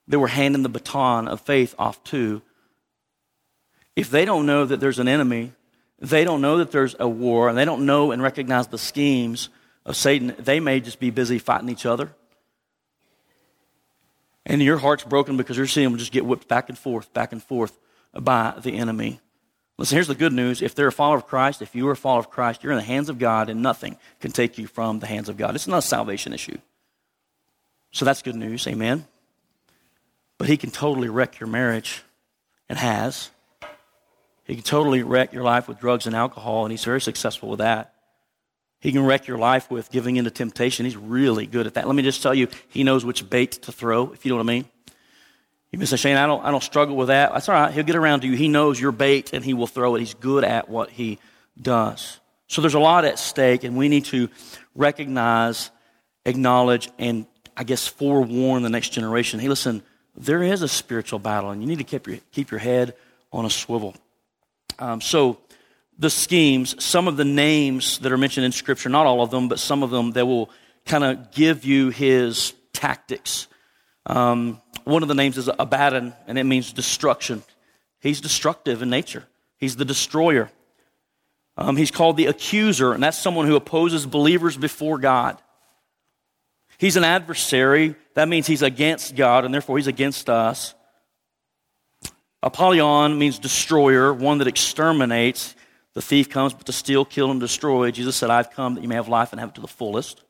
that 0.08 0.18
we're 0.18 0.28
handing 0.28 0.62
the 0.62 0.68
baton 0.68 1.28
of 1.28 1.40
faith 1.40 1.74
off 1.78 2.02
to, 2.04 2.42
if 3.94 4.10
they 4.10 4.24
don't 4.24 4.46
know 4.46 4.64
that 4.64 4.80
there's 4.80 4.98
an 4.98 5.08
enemy, 5.08 5.52
they 5.98 6.24
don't 6.24 6.40
know 6.40 6.58
that 6.58 6.72
there's 6.72 6.96
a 6.98 7.08
war, 7.08 7.48
and 7.48 7.56
they 7.56 7.64
don't 7.64 7.86
know 7.86 8.10
and 8.10 8.22
recognize 8.22 8.66
the 8.66 8.78
schemes 8.78 9.48
of 9.84 9.96
Satan, 9.96 10.34
they 10.38 10.60
may 10.60 10.80
just 10.80 11.00
be 11.00 11.10
busy 11.10 11.38
fighting 11.38 11.68
each 11.68 11.86
other. 11.86 12.10
And 14.44 14.60
your 14.62 14.78
heart's 14.78 15.04
broken 15.04 15.36
because 15.36 15.56
you're 15.56 15.66
seeing 15.66 15.90
them 15.90 15.98
just 15.98 16.12
get 16.12 16.26
whipped 16.26 16.48
back 16.48 16.68
and 16.68 16.76
forth, 16.76 17.12
back 17.12 17.32
and 17.32 17.42
forth 17.42 17.78
by 18.12 18.54
the 18.60 18.76
enemy. 18.76 19.20
Listen, 19.78 19.96
here's 19.96 20.08
the 20.08 20.14
good 20.14 20.32
news. 20.32 20.62
If 20.62 20.74
they're 20.74 20.88
a 20.88 20.92
follower 20.92 21.16
of 21.16 21.26
Christ, 21.26 21.62
if 21.62 21.74
you 21.74 21.88
are 21.88 21.92
a 21.92 21.96
follower 21.96 22.20
of 22.20 22.30
Christ, 22.30 22.62
you're 22.62 22.72
in 22.72 22.78
the 22.78 22.84
hands 22.84 23.08
of 23.08 23.18
God, 23.18 23.48
and 23.48 23.62
nothing 23.62 23.96
can 24.20 24.32
take 24.32 24.58
you 24.58 24.66
from 24.66 24.98
the 24.98 25.06
hands 25.06 25.28
of 25.28 25.36
God. 25.36 25.54
It's 25.54 25.66
not 25.66 25.78
a 25.78 25.82
salvation 25.82 26.32
issue. 26.32 26.58
So 27.92 28.04
that's 28.04 28.22
good 28.22 28.34
news. 28.34 28.66
Amen. 28.66 29.06
But 30.38 30.48
he 30.48 30.56
can 30.56 30.70
totally 30.70 31.08
wreck 31.08 31.38
your 31.38 31.48
marriage 31.48 32.02
and 32.68 32.78
has. 32.78 33.30
He 34.44 34.54
can 34.54 34.64
totally 34.64 35.02
wreck 35.02 35.32
your 35.32 35.44
life 35.44 35.68
with 35.68 35.78
drugs 35.78 36.06
and 36.06 36.16
alcohol, 36.16 36.64
and 36.64 36.72
he's 36.72 36.84
very 36.84 37.00
successful 37.00 37.48
with 37.48 37.60
that. 37.60 37.94
He 38.80 38.90
can 38.90 39.04
wreck 39.04 39.28
your 39.28 39.38
life 39.38 39.70
with 39.70 39.92
giving 39.92 40.16
into 40.16 40.30
temptation. 40.30 40.84
He's 40.84 40.96
really 40.96 41.46
good 41.46 41.68
at 41.68 41.74
that. 41.74 41.86
Let 41.86 41.94
me 41.94 42.02
just 42.02 42.22
tell 42.22 42.34
you, 42.34 42.48
he 42.68 42.82
knows 42.82 43.04
which 43.04 43.30
bait 43.30 43.52
to 43.52 43.70
throw, 43.70 44.10
if 44.10 44.24
you 44.24 44.30
know 44.30 44.36
what 44.36 44.42
I 44.42 44.46
mean. 44.46 44.64
You 45.70 45.78
may 45.78 45.84
say, 45.84 45.96
Shane, 45.96 46.16
I 46.16 46.26
don't, 46.26 46.44
I 46.44 46.50
don't 46.50 46.62
struggle 46.62 46.96
with 46.96 47.08
that. 47.08 47.32
That's 47.32 47.48
all 47.48 47.54
right. 47.54 47.72
He'll 47.72 47.84
get 47.84 47.96
around 47.96 48.22
to 48.22 48.26
you. 48.26 48.36
He 48.36 48.48
knows 48.48 48.80
your 48.80 48.92
bait 48.92 49.32
and 49.32 49.44
he 49.44 49.54
will 49.54 49.66
throw 49.66 49.94
it. 49.94 50.00
He's 50.00 50.14
good 50.14 50.44
at 50.44 50.68
what 50.68 50.90
he 50.90 51.18
does. 51.60 52.20
So 52.48 52.60
there's 52.60 52.74
a 52.74 52.80
lot 52.80 53.04
at 53.04 53.18
stake, 53.18 53.64
and 53.64 53.76
we 53.76 53.88
need 53.88 54.06
to 54.06 54.28
recognize, 54.74 55.70
acknowledge, 56.26 56.90
and 56.98 57.26
I 57.56 57.64
guess 57.64 57.86
forewarn 57.86 58.62
the 58.62 58.70
next 58.70 58.90
generation. 58.90 59.40
Hey, 59.40 59.48
listen, 59.48 59.82
there 60.16 60.42
is 60.42 60.62
a 60.62 60.68
spiritual 60.68 61.18
battle, 61.18 61.50
and 61.50 61.60
you 61.60 61.68
need 61.68 61.78
to 61.78 61.84
keep 61.84 62.06
your, 62.06 62.18
keep 62.32 62.50
your 62.50 62.60
head 62.60 62.94
on 63.32 63.44
a 63.44 63.50
swivel. 63.50 63.94
Um, 64.78 65.00
so 65.00 65.38
the 65.98 66.10
schemes, 66.10 66.82
some 66.82 67.08
of 67.08 67.16
the 67.16 67.24
names 67.24 67.98
that 67.98 68.12
are 68.12 68.18
mentioned 68.18 68.46
in 68.46 68.52
Scripture, 68.52 68.88
not 68.88 69.06
all 69.06 69.22
of 69.22 69.30
them, 69.30 69.48
but 69.48 69.58
some 69.58 69.82
of 69.82 69.90
them 69.90 70.12
that 70.12 70.26
will 70.26 70.50
kind 70.84 71.04
of 71.04 71.30
give 71.32 71.64
you 71.64 71.90
his 71.90 72.54
tactics. 72.72 73.46
Um, 74.06 74.60
one 74.84 75.02
of 75.02 75.08
the 75.08 75.14
names 75.14 75.38
is 75.38 75.48
Abaddon, 75.58 76.12
and 76.26 76.38
it 76.38 76.44
means 76.44 76.72
destruction. 76.72 77.42
He's 78.00 78.20
destructive 78.20 78.82
in 78.82 78.90
nature, 78.90 79.24
he's 79.56 79.76
the 79.76 79.84
destroyer. 79.84 80.50
Um, 81.54 81.76
he's 81.76 81.90
called 81.90 82.16
the 82.16 82.26
accuser, 82.26 82.94
and 82.94 83.02
that's 83.02 83.18
someone 83.18 83.46
who 83.46 83.56
opposes 83.56 84.06
believers 84.06 84.56
before 84.56 84.96
God. 84.96 85.36
He's 86.82 86.96
an 86.96 87.04
adversary. 87.04 87.94
That 88.14 88.28
means 88.28 88.48
he's 88.48 88.62
against 88.62 89.14
God, 89.14 89.44
and 89.44 89.54
therefore 89.54 89.76
he's 89.76 89.86
against 89.86 90.28
us. 90.28 90.74
Apollyon 92.42 93.16
means 93.20 93.38
destroyer, 93.38 94.12
one 94.12 94.38
that 94.38 94.48
exterminates. 94.48 95.54
The 95.94 96.02
thief 96.02 96.28
comes 96.28 96.54
but 96.54 96.66
to 96.66 96.72
steal, 96.72 97.04
kill, 97.04 97.30
and 97.30 97.38
destroy. 97.38 97.92
Jesus 97.92 98.16
said, 98.16 98.30
I've 98.30 98.50
come 98.50 98.74
that 98.74 98.80
you 98.80 98.88
may 98.88 98.96
have 98.96 99.06
life 99.06 99.32
and 99.32 99.38
have 99.38 99.50
it 99.50 99.54
to 99.54 99.60
the 99.60 99.68
fullest. 99.68 100.24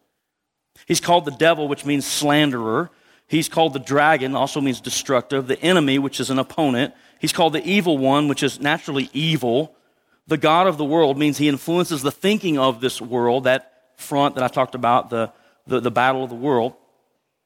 He's 0.87 1.01
called 1.01 1.25
the 1.25 1.31
devil, 1.31 1.69
which 1.69 1.87
means 1.87 2.05
slanderer. 2.05 2.91
He's 3.27 3.49
called 3.49 3.73
the 3.73 3.79
dragon, 3.79 4.37
also 4.37 4.61
means 4.61 4.83
destructive. 4.83 5.47
The 5.47 5.59
enemy, 5.63 5.99
which 5.99 6.21
is 6.21 6.29
an 6.29 6.39
opponent. 6.39 6.93
He's 7.19 7.33
called 7.33 7.55
the 7.55 7.67
evil 7.67 7.97
one, 7.97 8.29
which 8.29 8.43
is 8.43 8.61
naturally 8.61 9.09
evil. 9.15 9.75
The 10.27 10.37
God 10.37 10.67
of 10.67 10.77
the 10.77 10.85
world 10.85 11.17
means 11.17 11.39
he 11.39 11.49
influences 11.49 12.03
the 12.03 12.13
thinking 12.13 12.59
of 12.59 12.83
this 12.83 13.01
world, 13.01 13.45
that 13.45 13.73
front 13.97 14.35
that 14.35 14.45
I 14.45 14.49
talked 14.49 14.75
about, 14.75 15.09
the, 15.09 15.33
the, 15.67 15.81
the 15.81 15.91
battle 15.91 16.25
of 16.25 16.31
the 16.31 16.37
world. 16.37 16.75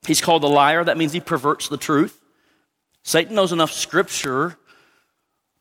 He's 0.06 0.20
called 0.20 0.42
the 0.42 0.48
liar. 0.48 0.84
That 0.84 0.96
means 0.96 1.12
he 1.12 1.20
perverts 1.20 1.68
the 1.68 1.76
truth. 1.76 2.20
Satan 3.02 3.34
knows 3.34 3.52
enough 3.52 3.72
scripture 3.72 4.56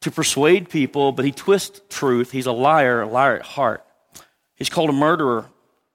to 0.02 0.12
persuade 0.12 0.70
people, 0.70 1.12
but 1.12 1.26
he 1.26 1.32
twists 1.32 1.82
truth. 1.90 2.32
He's 2.32 2.46
a 2.46 2.52
liar, 2.52 3.02
a 3.02 3.08
liar 3.08 3.38
at 3.38 3.42
heart. 3.44 3.86
He's 4.56 4.70
called 4.70 4.90
a 4.90 4.94
murderer. 4.94 5.46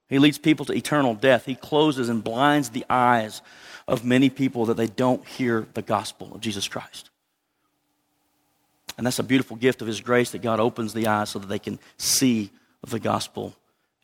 He 0.08 0.18
leads 0.18 0.38
people 0.38 0.66
to 0.66 0.72
eternal 0.72 1.14
death. 1.14 1.46
He 1.46 1.54
closes 1.54 2.08
and 2.08 2.22
blinds 2.22 2.70
the 2.70 2.84
eyes 2.90 3.42
of 3.86 4.04
many 4.04 4.30
people 4.30 4.66
that 4.66 4.76
they 4.76 4.86
don't 4.86 5.26
hear 5.26 5.66
the 5.74 5.82
gospel 5.82 6.34
of 6.34 6.40
Jesus 6.40 6.68
Christ. 6.68 7.10
And 8.98 9.06
that's 9.06 9.18
a 9.18 9.24
beautiful 9.24 9.56
gift 9.56 9.80
of 9.80 9.88
His 9.88 10.00
grace 10.00 10.32
that 10.32 10.42
God 10.42 10.60
opens 10.60 10.92
the 10.92 11.06
eyes 11.06 11.30
so 11.30 11.38
that 11.38 11.48
they 11.48 11.58
can 11.58 11.78
see 11.96 12.50
the 12.86 13.00
gospel 13.00 13.54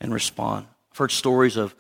and 0.01 0.13
respond. 0.13 0.67
I've 0.93 0.99
heard 0.99 1.11
stories 1.11 1.57
of 1.57 1.75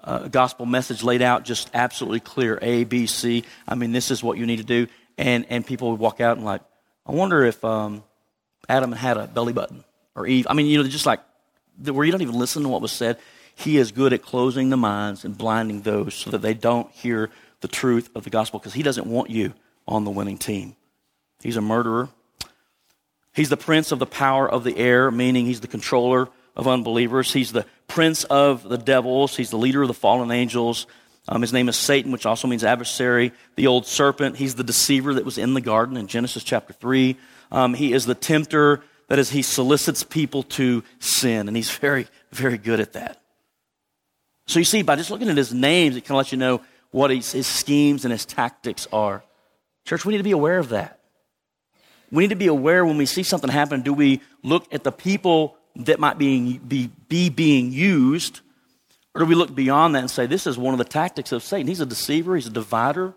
a 0.00 0.28
gospel 0.28 0.66
message 0.66 1.02
laid 1.02 1.22
out 1.22 1.44
just 1.44 1.70
absolutely 1.74 2.20
clear 2.20 2.58
A, 2.62 2.84
B, 2.84 3.06
C. 3.06 3.44
I 3.66 3.74
mean, 3.74 3.92
this 3.92 4.10
is 4.10 4.22
what 4.22 4.38
you 4.38 4.46
need 4.46 4.58
to 4.58 4.64
do. 4.64 4.86
And, 5.16 5.46
and 5.50 5.66
people 5.66 5.90
would 5.90 6.00
walk 6.00 6.20
out 6.20 6.36
and, 6.36 6.46
like, 6.46 6.62
I 7.04 7.12
wonder 7.12 7.44
if 7.44 7.64
um, 7.64 8.04
Adam 8.68 8.92
had 8.92 9.16
a 9.16 9.26
belly 9.26 9.52
button 9.52 9.84
or 10.14 10.26
Eve. 10.26 10.46
I 10.48 10.54
mean, 10.54 10.66
you 10.66 10.82
know, 10.82 10.88
just 10.88 11.06
like 11.06 11.20
where 11.82 12.04
you 12.04 12.12
don't 12.12 12.22
even 12.22 12.38
listen 12.38 12.62
to 12.62 12.68
what 12.68 12.82
was 12.82 12.92
said. 12.92 13.18
He 13.54 13.76
is 13.76 13.90
good 13.90 14.12
at 14.12 14.22
closing 14.22 14.70
the 14.70 14.76
minds 14.76 15.24
and 15.24 15.36
blinding 15.36 15.82
those 15.82 16.14
so 16.14 16.30
that 16.30 16.42
they 16.42 16.54
don't 16.54 16.90
hear 16.92 17.30
the 17.60 17.68
truth 17.68 18.08
of 18.14 18.22
the 18.22 18.30
gospel 18.30 18.60
because 18.60 18.74
he 18.74 18.84
doesn't 18.84 19.06
want 19.06 19.30
you 19.30 19.52
on 19.86 20.04
the 20.04 20.10
winning 20.10 20.38
team. 20.38 20.76
He's 21.42 21.56
a 21.56 21.60
murderer. 21.60 22.08
He's 23.34 23.48
the 23.48 23.56
prince 23.56 23.90
of 23.90 23.98
the 23.98 24.06
power 24.06 24.48
of 24.48 24.64
the 24.64 24.76
air, 24.76 25.10
meaning 25.10 25.46
he's 25.46 25.60
the 25.60 25.66
controller 25.66 26.28
of 26.58 26.66
unbelievers. 26.66 27.32
He's 27.32 27.52
the 27.52 27.64
prince 27.86 28.24
of 28.24 28.68
the 28.68 28.76
devils. 28.76 29.36
He's 29.36 29.50
the 29.50 29.56
leader 29.56 29.80
of 29.80 29.88
the 29.88 29.94
fallen 29.94 30.30
angels. 30.32 30.86
Um, 31.28 31.40
his 31.40 31.52
name 31.52 31.68
is 31.68 31.76
Satan, 31.76 32.10
which 32.10 32.26
also 32.26 32.48
means 32.48 32.64
adversary, 32.64 33.32
the 33.54 33.68
old 33.68 33.86
serpent. 33.86 34.36
He's 34.36 34.56
the 34.56 34.64
deceiver 34.64 35.14
that 35.14 35.24
was 35.24 35.38
in 35.38 35.54
the 35.54 35.60
garden 35.60 35.96
in 35.96 36.08
Genesis 36.08 36.42
chapter 36.42 36.72
3. 36.72 37.16
Um, 37.52 37.74
he 37.74 37.92
is 37.92 38.06
the 38.06 38.14
tempter, 38.14 38.82
that 39.08 39.18
is, 39.18 39.30
he 39.30 39.42
solicits 39.42 40.02
people 40.02 40.42
to 40.44 40.82
sin, 40.98 41.46
and 41.46 41.56
he's 41.56 41.70
very, 41.78 42.08
very 42.32 42.58
good 42.58 42.80
at 42.80 42.94
that. 42.94 43.22
So 44.46 44.58
you 44.58 44.64
see, 44.64 44.82
by 44.82 44.96
just 44.96 45.10
looking 45.10 45.28
at 45.28 45.36
his 45.36 45.52
names, 45.52 45.96
it 45.96 46.02
kind 46.02 46.12
of 46.12 46.16
lets 46.16 46.32
you 46.32 46.38
know 46.38 46.62
what 46.90 47.10
his, 47.10 47.32
his 47.32 47.46
schemes 47.46 48.06
and 48.06 48.12
his 48.12 48.24
tactics 48.24 48.88
are. 48.92 49.22
Church, 49.84 50.06
we 50.06 50.12
need 50.12 50.18
to 50.18 50.24
be 50.24 50.32
aware 50.32 50.58
of 50.58 50.70
that. 50.70 51.00
We 52.10 52.24
need 52.24 52.30
to 52.30 52.36
be 52.36 52.46
aware 52.46 52.86
when 52.86 52.96
we 52.96 53.04
see 53.04 53.22
something 53.22 53.50
happen, 53.50 53.82
do 53.82 53.92
we 53.92 54.22
look 54.42 54.72
at 54.72 54.82
the 54.82 54.92
people 54.92 55.57
that 55.78 55.98
might 55.98 56.18
be, 56.18 56.58
be, 56.58 56.90
be 57.08 57.30
being 57.30 57.72
used 57.72 58.40
or 59.18 59.20
do 59.20 59.26
we 59.26 59.34
look 59.34 59.52
beyond 59.52 59.96
that 59.96 60.00
and 60.00 60.10
say, 60.10 60.26
this 60.26 60.46
is 60.46 60.56
one 60.56 60.74
of 60.74 60.78
the 60.78 60.84
tactics 60.84 61.32
of 61.32 61.42
Satan? 61.42 61.66
He's 61.66 61.80
a 61.80 61.86
deceiver, 61.86 62.36
he's 62.36 62.46
a 62.46 62.50
divider. 62.50 63.14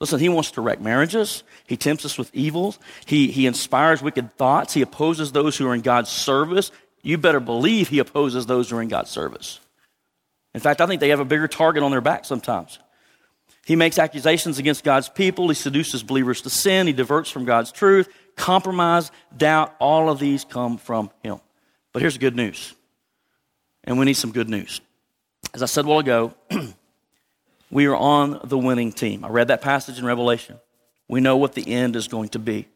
Listen, 0.00 0.20
he 0.20 0.30
wants 0.30 0.52
to 0.52 0.62
wreck 0.62 0.80
marriages. 0.80 1.42
He 1.66 1.76
tempts 1.76 2.06
us 2.06 2.16
with 2.16 2.34
evils. 2.34 2.78
He, 3.04 3.30
he 3.30 3.46
inspires 3.46 4.00
wicked 4.00 4.36
thoughts. 4.36 4.72
He 4.72 4.80
opposes 4.80 5.32
those 5.32 5.56
who 5.58 5.68
are 5.68 5.74
in 5.74 5.82
God's 5.82 6.08
service. 6.08 6.70
You 7.02 7.18
better 7.18 7.40
believe 7.40 7.88
he 7.88 7.98
opposes 7.98 8.46
those 8.46 8.70
who 8.70 8.78
are 8.78 8.82
in 8.82 8.88
God's 8.88 9.10
service. 9.10 9.60
In 10.54 10.60
fact, 10.60 10.80
I 10.80 10.86
think 10.86 11.00
they 11.00 11.10
have 11.10 11.20
a 11.20 11.26
bigger 11.26 11.48
target 11.48 11.82
on 11.82 11.90
their 11.90 12.00
back 12.00 12.24
sometimes. 12.24 12.78
He 13.66 13.76
makes 13.76 13.98
accusations 13.98 14.58
against 14.58 14.82
God's 14.82 15.10
people. 15.10 15.48
He 15.48 15.54
seduces 15.56 16.02
believers 16.02 16.40
to 16.42 16.50
sin. 16.50 16.86
He 16.86 16.94
diverts 16.94 17.28
from 17.28 17.44
God's 17.44 17.70
truth. 17.70 18.08
Compromise, 18.34 19.10
doubt, 19.36 19.74
all 19.78 20.08
of 20.08 20.20
these 20.20 20.44
come 20.44 20.78
from 20.78 21.10
him. 21.22 21.40
But 21.92 22.02
here's 22.02 22.14
the 22.14 22.20
good 22.20 22.36
news. 22.36 22.74
And 23.84 23.98
we 23.98 24.04
need 24.04 24.14
some 24.14 24.32
good 24.32 24.48
news. 24.48 24.80
As 25.54 25.62
I 25.62 25.66
said 25.66 25.84
a 25.84 25.88
while 25.88 25.98
ago, 25.98 26.34
we 27.70 27.86
are 27.86 27.96
on 27.96 28.40
the 28.44 28.58
winning 28.58 28.92
team. 28.92 29.24
I 29.24 29.28
read 29.28 29.48
that 29.48 29.62
passage 29.62 29.98
in 29.98 30.04
Revelation. 30.04 30.58
We 31.08 31.20
know 31.20 31.36
what 31.36 31.54
the 31.54 31.66
end 31.72 31.96
is 31.96 32.08
going 32.08 32.30
to 32.30 32.38
be. 32.38 32.68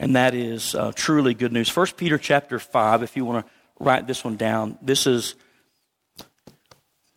And 0.00 0.16
that 0.16 0.34
is 0.34 0.74
uh, 0.74 0.92
truly 0.94 1.34
good 1.34 1.52
news. 1.52 1.74
1 1.74 1.86
Peter 1.96 2.18
chapter 2.18 2.58
5, 2.58 3.02
if 3.02 3.16
you 3.16 3.24
want 3.24 3.44
to 3.46 3.52
write 3.78 4.06
this 4.06 4.24
one 4.24 4.36
down, 4.36 4.78
this 4.80 5.06
is 5.06 5.34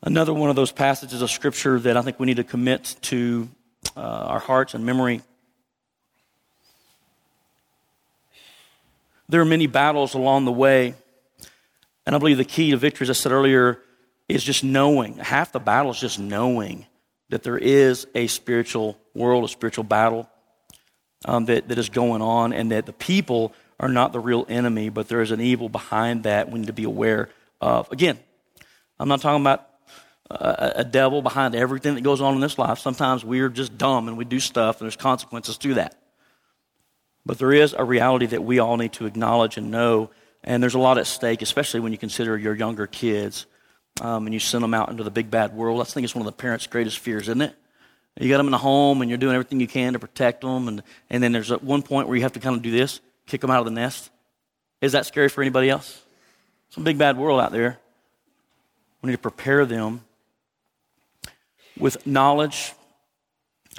another 0.04 0.34
one 0.34 0.50
of 0.50 0.56
those 0.56 0.72
passages 0.72 1.22
of 1.22 1.32
Scripture 1.32 1.80
that 1.80 1.98
I 1.98 2.02
think 2.02 2.20
we 2.20 2.26
need 2.26 2.38
to 2.38 2.44
commit 2.44 2.96
to 3.04 3.50
uh, 3.96 4.02
our 4.02 4.40
hearts 4.40 4.74
and 4.74 4.86
memory. 4.86 5.22
There 9.28 9.42
are 9.42 9.46
many 9.46 9.68
battles 9.68 10.14
along 10.14 10.46
the 10.46 10.52
way. 10.52 10.96
And 12.06 12.16
I 12.16 12.20
believe 12.20 12.38
the 12.38 12.46
key 12.46 12.72
to 12.72 12.78
victory, 12.78 13.06
as 13.06 13.10
I 13.10 13.14
said 13.14 13.32
earlier, 13.32 13.82
is 14.30 14.44
just 14.44 14.64
knowing. 14.64 15.18
Half 15.18 15.52
the 15.52 15.60
battle 15.60 15.92
is 15.92 16.00
just 16.00 16.20
knowing 16.20 16.86
that 17.30 17.44
there 17.44 17.58
is 17.58 18.06
a 18.14 18.28
spiritual 18.28 18.98
world, 19.14 19.44
a 19.44 19.48
spiritual 19.48 19.84
battle 19.84 20.30
um, 21.26 21.46
that, 21.46 21.68
that 21.70 21.78
is 21.78 21.90
going 21.90 22.22
on, 22.22 22.54
and 22.54 22.72
that 22.72 22.86
the 22.86 22.94
people 22.94 23.54
are 23.80 23.90
not 23.90 24.14
the 24.14 24.20
real 24.20 24.46
enemy, 24.48 24.90
but 24.90 25.08
there 25.08 25.22
is 25.22 25.32
an 25.32 25.42
evil 25.42 25.70
behind 25.70 26.24
that 26.24 26.52
we 26.52 26.60
need 26.60 26.68
to 26.68 26.74
be 26.74 26.84
aware 26.84 27.30
of. 27.60 27.92
Again, 27.92 28.20
I'm 29.00 29.10
not 29.10 29.22
talking 29.22 29.42
about 29.42 29.68
a, 30.30 30.74
a 30.78 30.84
devil 30.84 31.22
behind 31.22 31.56
everything 31.56 31.96
that 31.96 32.02
goes 32.02 32.22
on 32.22 32.36
in 32.36 32.42
this 32.42 32.58
life. 32.58 32.80
Sometimes 32.80 33.26
we're 33.26 33.50
just 33.50 33.78
dumb 33.78 34.08
and 34.08 34.18
we 34.18 34.26
do 34.26 34.40
stuff, 34.40 34.80
and 34.80 34.86
there's 34.86 34.96
consequences 34.96 35.58
to 35.58 35.74
that. 35.76 35.98
But 37.26 37.40
there 37.40 37.54
is 37.54 37.74
a 37.78 37.84
reality 37.84 38.28
that 38.28 38.44
we 38.44 38.60
all 38.60 38.78
need 38.78 38.94
to 38.94 39.06
acknowledge 39.06 39.58
and 39.58 39.72
know, 39.72 40.12
and 40.44 40.62
there's 40.62 40.76
a 40.76 40.80
lot 40.80 40.98
at 40.98 41.08
stake, 41.08 41.42
especially 41.42 41.80
when 41.80 41.92
you 41.92 41.98
consider 41.98 42.38
your 42.38 42.54
younger 42.54 42.86
kids 42.86 43.48
um, 44.02 44.28
and 44.28 44.34
you 44.34 44.40
send 44.40 44.64
them 44.64 44.74
out 44.74 44.90
into 44.90 45.04
the 45.04 45.12
big 45.12 45.32
bad 45.32 45.54
world. 45.54 45.82
I 45.82 45.86
think 45.86 46.04
it's 46.04 46.14
one 46.14 46.22
of 46.22 46.32
the 46.32 46.38
parents' 46.38 46.68
greatest 46.68 47.00
fears, 47.00 47.24
isn't 47.24 47.42
it? 47.42 47.56
You 48.20 48.30
got 48.30 48.38
them 48.38 48.48
in 48.48 48.52
the 48.52 48.58
home 48.58 49.02
and 49.02 49.10
you're 49.10 49.18
doing 49.18 49.34
everything 49.34 49.60
you 49.60 49.68
can 49.68 49.94
to 49.94 50.00
protect 50.00 50.42
them, 50.42 50.68
and, 50.68 50.84
and 51.10 51.24
then 51.24 51.32
there's 51.32 51.50
one 51.50 51.82
point 51.82 52.08
where 52.08 52.16
you 52.16 52.24
have 52.24 52.34
to 52.34 52.40
kind 52.40 52.56
of 52.56 52.62
do 52.62 52.72
this 52.72 53.02
kick 53.28 53.42
them 53.42 53.50
out 53.50 53.60
of 53.60 53.66
the 53.66 53.72
nest. 53.72 54.12
Is 54.82 54.92
that 54.92 55.06
scary 55.06 55.30
for 55.30 55.42
anybody 55.42 55.70
else? 55.70 56.02
Some 56.70 56.84
big 56.84 56.98
bad 56.98 57.18
world 57.18 57.42
out 57.42 57.52
there. 57.52 57.80
We 59.02 59.08
need 59.08 59.16
to 59.16 59.22
prepare 59.22 59.66
them 59.66 60.02
with 61.78 62.06
knowledge, 62.06 62.74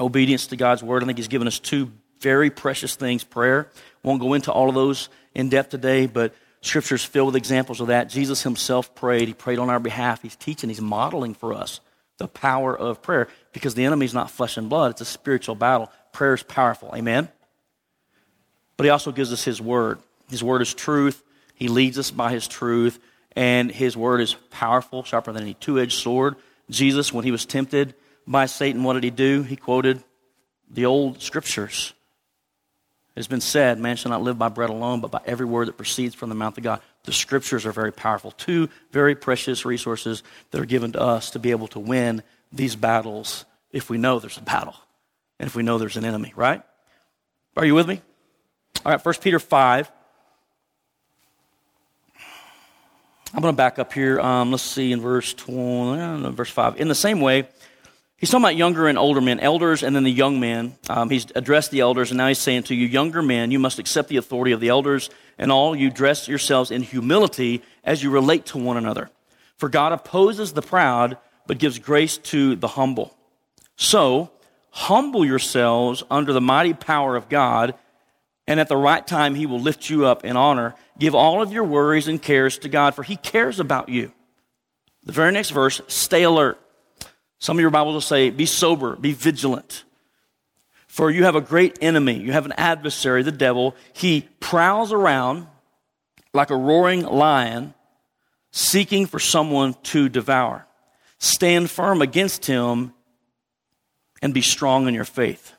obedience 0.00 0.48
to 0.48 0.56
God's 0.56 0.82
word. 0.82 1.02
I 1.02 1.06
think 1.06 1.18
He's 1.18 1.28
given 1.28 1.46
us 1.46 1.58
two 1.58 1.92
very 2.20 2.50
precious 2.50 2.96
things 2.96 3.24
prayer. 3.24 3.68
Won't 4.02 4.20
go 4.20 4.34
into 4.34 4.52
all 4.52 4.68
of 4.68 4.74
those 4.74 5.08
in 5.34 5.48
depth 5.48 5.70
today, 5.70 6.06
but 6.06 6.34
scripture's 6.60 7.04
filled 7.04 7.26
with 7.26 7.36
examples 7.36 7.80
of 7.80 7.88
that. 7.88 8.08
Jesus 8.08 8.42
himself 8.42 8.94
prayed. 8.94 9.28
He 9.28 9.34
prayed 9.34 9.58
on 9.58 9.70
our 9.70 9.80
behalf. 9.80 10.22
He's 10.22 10.36
teaching, 10.36 10.68
he's 10.68 10.80
modeling 10.80 11.34
for 11.34 11.52
us 11.52 11.80
the 12.18 12.28
power 12.28 12.76
of 12.76 13.02
prayer 13.02 13.28
because 13.52 13.74
the 13.74 13.84
enemy 13.84 14.06
is 14.06 14.14
not 14.14 14.30
flesh 14.30 14.56
and 14.56 14.68
blood, 14.68 14.92
it's 14.92 15.00
a 15.00 15.04
spiritual 15.04 15.54
battle. 15.54 15.90
Prayer 16.12 16.34
is 16.34 16.42
powerful. 16.42 16.92
Amen? 16.94 17.28
But 18.76 18.84
he 18.84 18.90
also 18.90 19.12
gives 19.12 19.32
us 19.32 19.44
his 19.44 19.60
word. 19.60 19.98
His 20.30 20.42
word 20.42 20.62
is 20.62 20.72
truth. 20.72 21.22
He 21.54 21.68
leads 21.68 21.98
us 21.98 22.10
by 22.10 22.32
his 22.32 22.46
truth, 22.46 22.98
and 23.34 23.70
his 23.70 23.96
word 23.96 24.20
is 24.20 24.34
powerful, 24.50 25.04
sharper 25.04 25.32
than 25.32 25.42
any 25.42 25.54
two 25.54 25.78
edged 25.78 25.98
sword. 25.98 26.36
Jesus, 26.68 27.12
when 27.12 27.24
he 27.24 27.30
was 27.30 27.46
tempted 27.46 27.94
by 28.26 28.46
Satan, 28.46 28.82
what 28.82 28.94
did 28.94 29.04
he 29.04 29.10
do? 29.10 29.42
He 29.42 29.56
quoted 29.56 30.02
the 30.70 30.86
old 30.86 31.22
scriptures. 31.22 31.94
It 33.16 33.20
has 33.20 33.28
been 33.28 33.40
said, 33.40 33.78
man 33.78 33.96
shall 33.96 34.10
not 34.10 34.20
live 34.20 34.38
by 34.38 34.50
bread 34.50 34.68
alone, 34.68 35.00
but 35.00 35.10
by 35.10 35.22
every 35.24 35.46
word 35.46 35.68
that 35.68 35.78
proceeds 35.78 36.14
from 36.14 36.28
the 36.28 36.34
mouth 36.34 36.58
of 36.58 36.64
God. 36.64 36.82
The 37.04 37.14
scriptures 37.14 37.64
are 37.64 37.72
very 37.72 37.90
powerful. 37.90 38.30
Two 38.32 38.68
very 38.92 39.14
precious 39.14 39.64
resources 39.64 40.22
that 40.50 40.60
are 40.60 40.66
given 40.66 40.92
to 40.92 41.00
us 41.00 41.30
to 41.30 41.38
be 41.38 41.50
able 41.50 41.68
to 41.68 41.80
win 41.80 42.22
these 42.52 42.76
battles 42.76 43.46
if 43.72 43.88
we 43.88 43.96
know 43.96 44.18
there's 44.18 44.36
a 44.36 44.42
battle 44.42 44.76
and 45.40 45.46
if 45.46 45.56
we 45.56 45.62
know 45.62 45.78
there's 45.78 45.96
an 45.96 46.04
enemy, 46.04 46.34
right? 46.36 46.62
Are 47.56 47.64
you 47.64 47.74
with 47.74 47.88
me? 47.88 48.02
All 48.84 48.92
right, 48.92 49.02
1 49.02 49.14
Peter 49.22 49.38
5. 49.38 49.90
I'm 53.32 53.40
going 53.40 53.54
to 53.54 53.56
back 53.56 53.78
up 53.78 53.94
here. 53.94 54.20
Um, 54.20 54.50
let's 54.50 54.62
see 54.62 54.92
in 54.92 55.00
verse 55.00 55.32
20, 55.32 56.32
verse 56.32 56.50
5. 56.50 56.78
In 56.80 56.88
the 56.88 56.94
same 56.94 57.22
way, 57.22 57.48
he's 58.16 58.30
talking 58.30 58.44
about 58.44 58.56
younger 58.56 58.88
and 58.88 58.98
older 58.98 59.20
men, 59.20 59.40
elders, 59.40 59.82
and 59.82 59.94
then 59.94 60.04
the 60.04 60.10
young 60.10 60.40
men. 60.40 60.76
Um, 60.88 61.10
he's 61.10 61.26
addressed 61.34 61.70
the 61.70 61.80
elders, 61.80 62.10
and 62.10 62.18
now 62.18 62.28
he's 62.28 62.38
saying 62.38 62.64
to 62.64 62.74
you, 62.74 62.86
younger 62.86 63.22
men, 63.22 63.50
you 63.50 63.58
must 63.58 63.78
accept 63.78 64.08
the 64.08 64.16
authority 64.16 64.52
of 64.52 64.60
the 64.60 64.68
elders, 64.68 65.10
and 65.38 65.52
all 65.52 65.76
you 65.76 65.90
dress 65.90 66.28
yourselves 66.28 66.70
in 66.70 66.82
humility 66.82 67.62
as 67.84 68.02
you 68.02 68.10
relate 68.10 68.46
to 68.46 68.58
one 68.58 68.76
another. 68.76 69.10
For 69.56 69.68
God 69.68 69.92
opposes 69.92 70.52
the 70.52 70.62
proud, 70.62 71.18
but 71.46 71.58
gives 71.58 71.78
grace 71.78 72.18
to 72.18 72.56
the 72.56 72.68
humble. 72.68 73.16
So, 73.76 74.30
humble 74.70 75.24
yourselves 75.24 76.02
under 76.10 76.32
the 76.32 76.40
mighty 76.40 76.74
power 76.74 77.16
of 77.16 77.28
God, 77.28 77.74
and 78.46 78.60
at 78.60 78.68
the 78.68 78.76
right 78.76 79.06
time, 79.06 79.34
he 79.34 79.46
will 79.46 79.60
lift 79.60 79.90
you 79.90 80.06
up 80.06 80.24
in 80.24 80.36
honor. 80.36 80.74
Give 80.98 81.14
all 81.14 81.42
of 81.42 81.52
your 81.52 81.64
worries 81.64 82.08
and 82.08 82.20
cares 82.20 82.58
to 82.58 82.68
God, 82.68 82.94
for 82.94 83.02
He 83.02 83.16
cares 83.16 83.60
about 83.60 83.88
you. 83.88 84.12
The 85.04 85.12
very 85.12 85.32
next 85.32 85.50
verse, 85.50 85.80
stay 85.88 86.22
alert. 86.22 86.58
Some 87.38 87.56
of 87.56 87.60
your 87.60 87.70
Bibles 87.70 87.94
will 87.94 88.00
say, 88.00 88.30
be 88.30 88.46
sober, 88.46 88.96
be 88.96 89.12
vigilant. 89.12 89.84
For 90.86 91.10
you 91.10 91.24
have 91.24 91.36
a 91.36 91.40
great 91.40 91.78
enemy. 91.82 92.14
You 92.14 92.32
have 92.32 92.46
an 92.46 92.54
adversary, 92.56 93.22
the 93.22 93.32
devil. 93.32 93.76
He 93.92 94.22
prowls 94.40 94.92
around 94.92 95.46
like 96.32 96.50
a 96.50 96.56
roaring 96.56 97.02
lion, 97.02 97.74
seeking 98.50 99.06
for 99.06 99.18
someone 99.18 99.74
to 99.84 100.08
devour. 100.08 100.66
Stand 101.18 101.70
firm 101.70 102.00
against 102.00 102.46
him 102.46 102.94
and 104.22 104.32
be 104.32 104.42
strong 104.42 104.88
in 104.88 104.94
your 104.94 105.04
faith. 105.04 105.52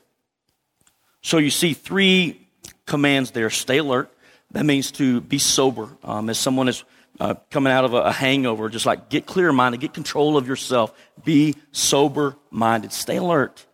So 1.22 1.38
you 1.38 1.50
see 1.50 1.74
three 1.74 2.48
commands 2.86 3.30
there 3.32 3.50
stay 3.50 3.78
alert, 3.78 4.12
that 4.52 4.64
means 4.64 4.90
to 4.92 5.20
be 5.20 5.38
sober. 5.38 5.88
Um, 6.02 6.30
as 6.30 6.38
someone 6.38 6.68
is 6.68 6.82
uh, 7.20 7.34
coming 7.50 7.72
out 7.72 7.84
of 7.84 7.94
a, 7.94 8.12
hangover, 8.12 8.68
just 8.68 8.86
like 8.86 9.08
get 9.08 9.26
clear 9.26 9.52
minded, 9.52 9.80
get 9.80 9.92
control 9.92 10.36
of 10.36 10.46
yourself, 10.46 10.92
be 11.24 11.56
sober 11.72 12.36
minded, 12.50 12.92
stay 12.92 13.16
alert. 13.16 13.66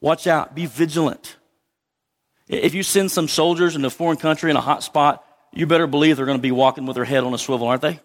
Watch 0.00 0.26
out, 0.26 0.54
be 0.54 0.66
vigilant. 0.66 1.36
If 2.48 2.74
you 2.74 2.82
send 2.82 3.10
some 3.10 3.28
soldiers 3.28 3.76
in 3.76 3.84
a 3.84 3.90
foreign 3.90 4.16
country 4.16 4.50
in 4.50 4.56
a 4.56 4.60
hot 4.60 4.82
spot, 4.82 5.24
you 5.52 5.66
better 5.66 5.86
believe 5.86 6.16
they're 6.16 6.26
going 6.26 6.38
to 6.38 6.42
be 6.42 6.52
walking 6.52 6.86
with 6.86 6.94
their 6.94 7.04
head 7.04 7.24
on 7.24 7.34
a 7.34 7.38
swivel, 7.38 7.66
aren't 7.66 7.82
they? 7.82 8.00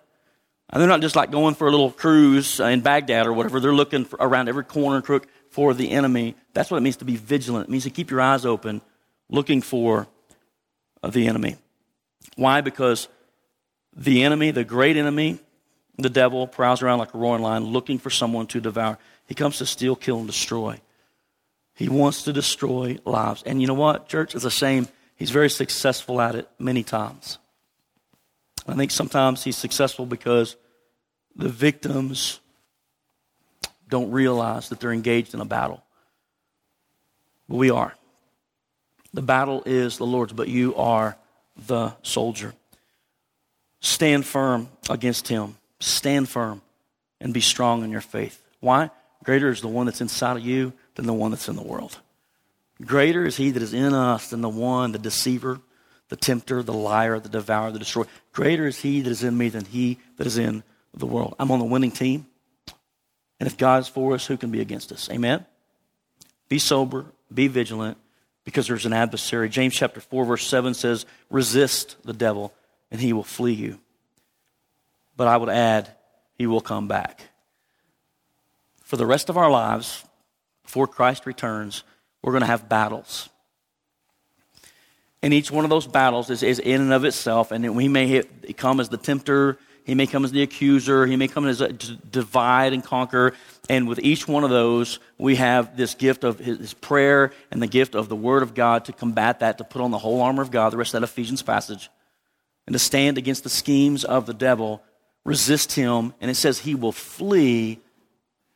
And 0.70 0.82
they're 0.82 0.90
not 0.90 1.02
just 1.02 1.16
like 1.16 1.32
going 1.32 1.56
for 1.56 1.68
a 1.68 1.72
little 1.72 1.92
cruise 1.92 2.60
in 2.60 2.82
Baghdad 2.82 3.28
or 3.28 3.34
whatever. 3.34 3.60
They're 3.60 3.74
looking 3.74 4.08
around 4.20 4.50
every 4.50 4.64
corner 4.64 4.98
and 4.98 5.06
crook 5.06 5.28
for 5.52 5.74
the 5.74 5.92
enemy. 5.92 6.36
That's 6.54 6.72
what 6.72 6.78
it 6.78 6.82
means 6.82 6.98
to 6.98 7.06
be 7.06 7.16
vigilant. 7.16 7.70
It 7.70 7.72
means 7.72 7.84
to 7.84 7.92
keep 7.92 8.10
your 8.10 8.20
eyes 8.20 8.46
open, 8.46 8.82
looking 9.30 9.62
for 9.62 10.08
the 11.04 11.28
enemy. 11.28 11.58
Why? 12.36 12.62
Because 12.62 13.08
the 13.96 14.24
enemy, 14.24 14.52
the 14.52 14.64
great 14.64 14.98
enemy, 14.98 15.40
the 15.98 16.10
devil, 16.10 16.48
prowls 16.48 16.82
around 16.82 17.00
like 17.00 17.14
a 17.14 17.18
roaring 17.18 17.42
lion 17.42 17.66
looking 17.66 17.98
for 17.98 18.10
someone 18.10 18.48
to 18.48 18.60
devour. 18.60 18.98
He 19.28 19.36
comes 19.36 19.58
to 19.60 19.66
steal, 19.66 19.96
kill, 19.96 20.18
and 20.18 20.28
destroy. 20.28 20.80
He 21.74 21.90
wants 21.90 22.24
to 22.24 22.34
destroy 22.34 22.98
lives. 23.06 23.44
And 23.46 23.62
you 23.62 23.68
know 23.68 23.74
what, 23.74 24.08
church? 24.08 24.36
It's 24.36 24.46
a 24.46 24.52
shame. 24.52 24.88
He's 25.16 25.32
very 25.32 25.50
successful 25.50 26.20
at 26.22 26.36
it 26.36 26.50
many 26.60 26.84
times. 26.84 27.38
I 28.68 28.74
think 28.76 28.92
sometimes 28.92 29.44
he's 29.44 29.58
successful 29.58 30.06
because 30.06 30.56
the 31.36 31.50
victims 31.50 32.40
don't 33.88 34.12
realize 34.12 34.70
that 34.70 34.80
they're 34.80 34.92
engaged 34.92 35.34
in 35.34 35.42
a 35.42 35.46
battle. 35.46 35.84
But 37.48 37.58
we 37.58 37.70
are. 37.70 37.94
The 39.14 39.22
battle 39.22 39.64
is 39.66 39.98
the 39.98 40.06
Lord's, 40.06 40.34
but 40.34 40.48
you 40.48 40.76
are 40.76 41.18
the 41.56 41.96
soldier. 42.02 42.54
Stand 43.80 44.26
firm 44.26 44.70
against 44.90 45.28
him. 45.28 45.58
Stand 45.80 46.30
firm 46.30 46.62
and 47.22 47.34
be 47.34 47.42
strong 47.42 47.84
in 47.84 47.92
your 47.92 48.02
faith. 48.02 48.42
Why? 48.60 48.90
Greater 49.24 49.50
is 49.50 49.62
the 49.62 49.68
one 49.68 49.86
that's 49.86 50.02
inside 50.02 50.38
of 50.38 50.46
you 50.46 50.74
than 50.96 51.06
the 51.06 51.14
one 51.14 51.32
that's 51.32 51.50
in 51.50 51.56
the 51.56 51.64
world. 51.64 52.00
Greater 52.84 53.26
is 53.26 53.38
he 53.38 53.52
that 53.52 53.64
is 53.64 53.74
in 53.74 53.94
us 53.94 54.30
than 54.30 54.42
the 54.42 54.50
one, 54.50 54.92
the 54.92 55.00
deceiver, 55.00 55.60
the 56.10 56.16
tempter, 56.16 56.62
the 56.62 56.74
liar, 56.74 57.20
the 57.20 57.30
devourer, 57.30 57.72
the 57.72 57.80
destroyer. 57.80 58.08
Greater 58.34 58.68
is 58.68 58.82
he 58.82 59.02
that 59.02 59.10
is 59.10 59.24
in 59.24 59.38
me 59.38 59.50
than 59.50 59.66
he 59.66 59.98
that 60.18 60.28
is 60.28 60.38
in 60.38 60.64
the 60.94 61.06
world. 61.06 61.36
I'm 61.40 61.52
on 61.52 61.60
the 61.60 61.66
winning 61.66 61.92
team. 61.92 62.28
And 63.40 63.48
if 63.48 63.58
God 63.58 63.82
is 63.82 63.88
for 63.88 64.14
us, 64.14 64.26
who 64.26 64.38
can 64.38 64.52
be 64.52 64.62
against 64.62 64.92
us? 64.92 65.10
Amen? 65.10 65.46
Be 66.48 66.60
sober, 66.60 67.06
be 67.34 67.48
vigilant, 67.48 67.98
because 68.46 68.68
there's 68.68 68.86
an 68.86 68.94
adversary. 68.94 69.50
James 69.50 69.76
chapter 69.76 70.00
4, 70.00 70.24
verse 70.24 70.48
7 70.48 70.74
says, 70.74 71.06
Resist 71.30 71.98
the 72.06 72.14
devil, 72.14 72.54
and 72.92 73.02
he 73.02 73.12
will 73.12 73.24
flee 73.24 73.54
you. 73.54 73.80
But 75.18 75.28
I 75.28 75.36
would 75.36 75.50
add, 75.50 75.90
he 76.38 76.48
will 76.48 76.62
come 76.62 76.88
back. 76.88 77.30
For 78.84 78.98
the 78.98 79.06
rest 79.06 79.30
of 79.30 79.38
our 79.38 79.50
lives, 79.50 80.06
before 80.64 80.88
Christ 80.88 81.26
returns, 81.26 81.84
we're 82.22 82.32
going 82.32 82.42
to 82.42 82.48
have 82.48 82.70
battles. 82.70 83.30
And 85.22 85.34
each 85.34 85.50
one 85.50 85.64
of 85.64 85.72
those 85.72 85.88
battles 85.88 86.30
is, 86.30 86.44
is 86.44 86.60
in 86.60 86.82
and 86.82 86.94
of 86.94 87.04
itself, 87.04 87.52
and 87.52 87.76
we 87.76 87.88
may 87.88 88.06
hit, 88.06 88.58
come 88.58 88.80
as 88.80 88.90
the 88.90 88.98
tempter, 88.98 89.58
he 89.86 89.94
may 89.94 90.08
come 90.08 90.26
as 90.26 90.32
the 90.32 90.42
accuser. 90.42 91.06
He 91.06 91.16
may 91.16 91.28
come 91.28 91.48
as 91.48 91.62
a 91.62 91.72
divide 91.72 92.74
and 92.74 92.84
conquer. 92.84 93.34
And 93.70 93.88
with 93.88 94.00
each 94.00 94.28
one 94.28 94.44
of 94.44 94.50
those, 94.50 95.00
we 95.20 95.36
have 95.36 95.78
this 95.78 95.94
gift 95.94 96.24
of 96.24 96.40
his 96.40 96.74
prayer 96.74 97.32
and 97.52 97.62
the 97.62 97.68
gift 97.68 97.94
of 97.94 98.10
the 98.10 98.16
Word 98.16 98.42
of 98.42 98.56
God 98.56 98.86
to 98.86 98.94
combat 98.94 99.42
that, 99.42 99.60
to 99.60 99.64
put 99.64 99.84
on 99.84 99.92
the 99.92 100.00
whole 100.00 100.22
armor 100.22 100.42
of 100.42 100.50
God, 100.50 100.74
the 100.74 100.78
rest 100.78 100.96
of 100.96 101.02
that 101.02 101.08
Ephesians 101.08 101.44
passage, 101.44 101.92
and 102.66 102.74
to 102.74 102.80
stand 102.80 103.20
against 103.20 103.44
the 103.44 103.50
schemes 103.50 104.04
of 104.04 104.26
the 104.26 104.34
devil, 104.34 104.82
resist 105.24 105.74
him. 105.74 106.16
And 106.20 106.32
it 106.32 106.36
says 106.36 106.58
he 106.58 106.74
will 106.74 106.92
flee, 106.92 107.80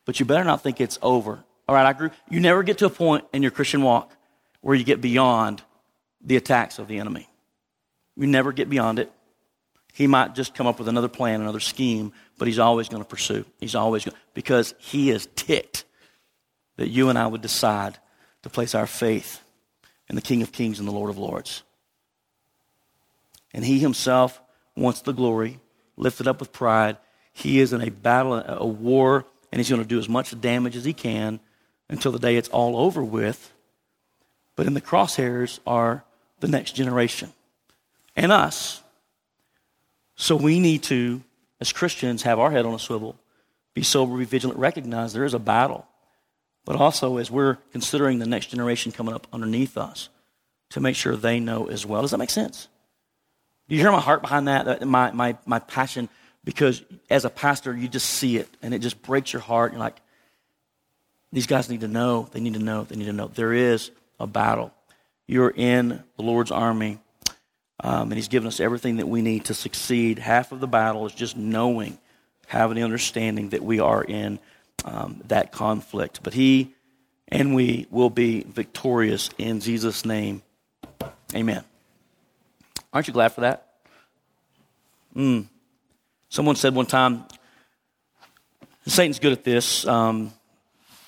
but 0.06 0.18
you 0.18 0.26
better 0.26 0.44
not 0.44 0.64
think 0.64 0.80
it's 0.80 0.98
over. 1.00 1.44
All 1.68 1.76
right, 1.76 1.86
I 1.86 1.90
agree. 1.92 2.10
You 2.28 2.40
never 2.40 2.64
get 2.64 2.78
to 2.78 2.86
a 2.86 2.90
point 2.90 3.24
in 3.32 3.42
your 3.42 3.52
Christian 3.52 3.82
walk 3.82 4.10
where 4.62 4.74
you 4.74 4.82
get 4.82 5.00
beyond 5.00 5.62
the 6.20 6.34
attacks 6.34 6.80
of 6.80 6.88
the 6.88 6.98
enemy. 6.98 7.28
You 8.16 8.26
never 8.26 8.50
get 8.50 8.68
beyond 8.68 8.98
it. 8.98 9.12
He 9.92 10.06
might 10.06 10.34
just 10.34 10.54
come 10.54 10.66
up 10.66 10.78
with 10.78 10.88
another 10.88 11.08
plan, 11.08 11.40
another 11.40 11.60
scheme, 11.60 12.12
but 12.38 12.48
he's 12.48 12.58
always 12.58 12.88
going 12.88 13.02
to 13.02 13.08
pursue. 13.08 13.44
He's 13.58 13.74
always 13.74 14.04
going 14.04 14.16
because 14.34 14.74
he 14.78 15.10
is 15.10 15.28
ticked 15.34 15.84
that 16.76 16.88
you 16.88 17.08
and 17.08 17.18
I 17.18 17.26
would 17.26 17.42
decide 17.42 17.98
to 18.42 18.48
place 18.48 18.74
our 18.74 18.86
faith 18.86 19.42
in 20.08 20.16
the 20.16 20.22
King 20.22 20.42
of 20.42 20.52
Kings 20.52 20.78
and 20.78 20.88
the 20.88 20.92
Lord 20.92 21.10
of 21.10 21.18
Lords. 21.18 21.62
And 23.52 23.64
he 23.64 23.78
himself 23.78 24.40
wants 24.76 25.02
the 25.02 25.12
glory, 25.12 25.58
lifted 25.96 26.26
up 26.26 26.40
with 26.40 26.52
pride. 26.52 26.96
He 27.32 27.60
is 27.60 27.72
in 27.72 27.80
a 27.80 27.90
battle, 27.90 28.34
a 28.34 28.66
war, 28.66 29.24
and 29.52 29.58
he's 29.58 29.68
going 29.68 29.82
to 29.82 29.88
do 29.88 29.98
as 29.98 30.08
much 30.08 30.38
damage 30.40 30.76
as 30.76 30.84
he 30.84 30.92
can 30.92 31.40
until 31.88 32.12
the 32.12 32.18
day 32.18 32.36
it's 32.36 32.48
all 32.48 32.76
over 32.76 33.02
with. 33.02 33.52
But 34.56 34.66
in 34.66 34.74
the 34.74 34.80
crosshairs 34.80 35.58
are 35.66 36.04
the 36.40 36.48
next 36.48 36.72
generation 36.72 37.32
and 38.16 38.32
us. 38.32 38.82
So 40.20 40.36
we 40.36 40.60
need 40.60 40.82
to, 40.84 41.22
as 41.62 41.72
Christians, 41.72 42.24
have 42.24 42.38
our 42.38 42.50
head 42.50 42.66
on 42.66 42.74
a 42.74 42.78
swivel, 42.78 43.16
be 43.72 43.82
sober, 43.82 44.18
be 44.18 44.26
vigilant, 44.26 44.58
recognize 44.58 45.14
there 45.14 45.24
is 45.24 45.32
a 45.32 45.38
battle. 45.38 45.86
But 46.66 46.76
also, 46.76 47.16
as 47.16 47.30
we're 47.30 47.56
considering 47.72 48.18
the 48.18 48.26
next 48.26 48.48
generation 48.48 48.92
coming 48.92 49.14
up 49.14 49.26
underneath 49.32 49.78
us, 49.78 50.10
to 50.72 50.80
make 50.80 50.94
sure 50.94 51.16
they 51.16 51.40
know 51.40 51.68
as 51.68 51.86
well. 51.86 52.02
Does 52.02 52.10
that 52.10 52.18
make 52.18 52.28
sense? 52.28 52.68
Do 53.70 53.74
you 53.74 53.80
hear 53.80 53.90
my 53.90 53.98
heart 53.98 54.20
behind 54.20 54.46
that? 54.46 54.86
My, 54.86 55.10
my, 55.12 55.38
my 55.46 55.58
passion? 55.58 56.10
Because 56.44 56.82
as 57.08 57.24
a 57.24 57.30
pastor, 57.30 57.74
you 57.74 57.88
just 57.88 58.10
see 58.10 58.36
it 58.36 58.48
and 58.60 58.74
it 58.74 58.80
just 58.80 59.00
breaks 59.00 59.32
your 59.32 59.40
heart. 59.40 59.72
You're 59.72 59.80
like, 59.80 59.96
these 61.32 61.46
guys 61.46 61.70
need 61.70 61.80
to 61.80 61.88
know, 61.88 62.28
they 62.32 62.40
need 62.40 62.54
to 62.54 62.60
know, 62.60 62.84
they 62.84 62.96
need 62.96 63.06
to 63.06 63.14
know. 63.14 63.28
There 63.28 63.54
is 63.54 63.90
a 64.18 64.26
battle. 64.26 64.70
You're 65.26 65.50
in 65.50 66.04
the 66.16 66.22
Lord's 66.22 66.50
army. 66.50 66.98
Um, 67.82 68.10
and 68.10 68.14
He's 68.14 68.28
given 68.28 68.46
us 68.46 68.60
everything 68.60 68.96
that 68.96 69.08
we 69.08 69.22
need 69.22 69.46
to 69.46 69.54
succeed. 69.54 70.18
Half 70.18 70.52
of 70.52 70.60
the 70.60 70.68
battle 70.68 71.06
is 71.06 71.12
just 71.12 71.36
knowing, 71.36 71.98
having 72.46 72.76
the 72.76 72.82
understanding 72.82 73.50
that 73.50 73.62
we 73.62 73.80
are 73.80 74.02
in 74.02 74.38
um, 74.84 75.22
that 75.28 75.52
conflict. 75.52 76.20
But 76.22 76.34
He 76.34 76.74
and 77.28 77.54
we 77.54 77.86
will 77.90 78.10
be 78.10 78.42
victorious 78.42 79.30
in 79.38 79.60
Jesus' 79.60 80.04
name. 80.04 80.42
Amen. 81.34 81.64
Aren't 82.92 83.06
you 83.06 83.12
glad 83.14 83.28
for 83.28 83.42
that? 83.42 83.66
Mm. 85.14 85.46
Someone 86.28 86.56
said 86.56 86.74
one 86.74 86.86
time, 86.86 87.24
Satan's 88.86 89.18
good 89.18 89.32
at 89.32 89.44
this. 89.44 89.86
Um, 89.86 90.32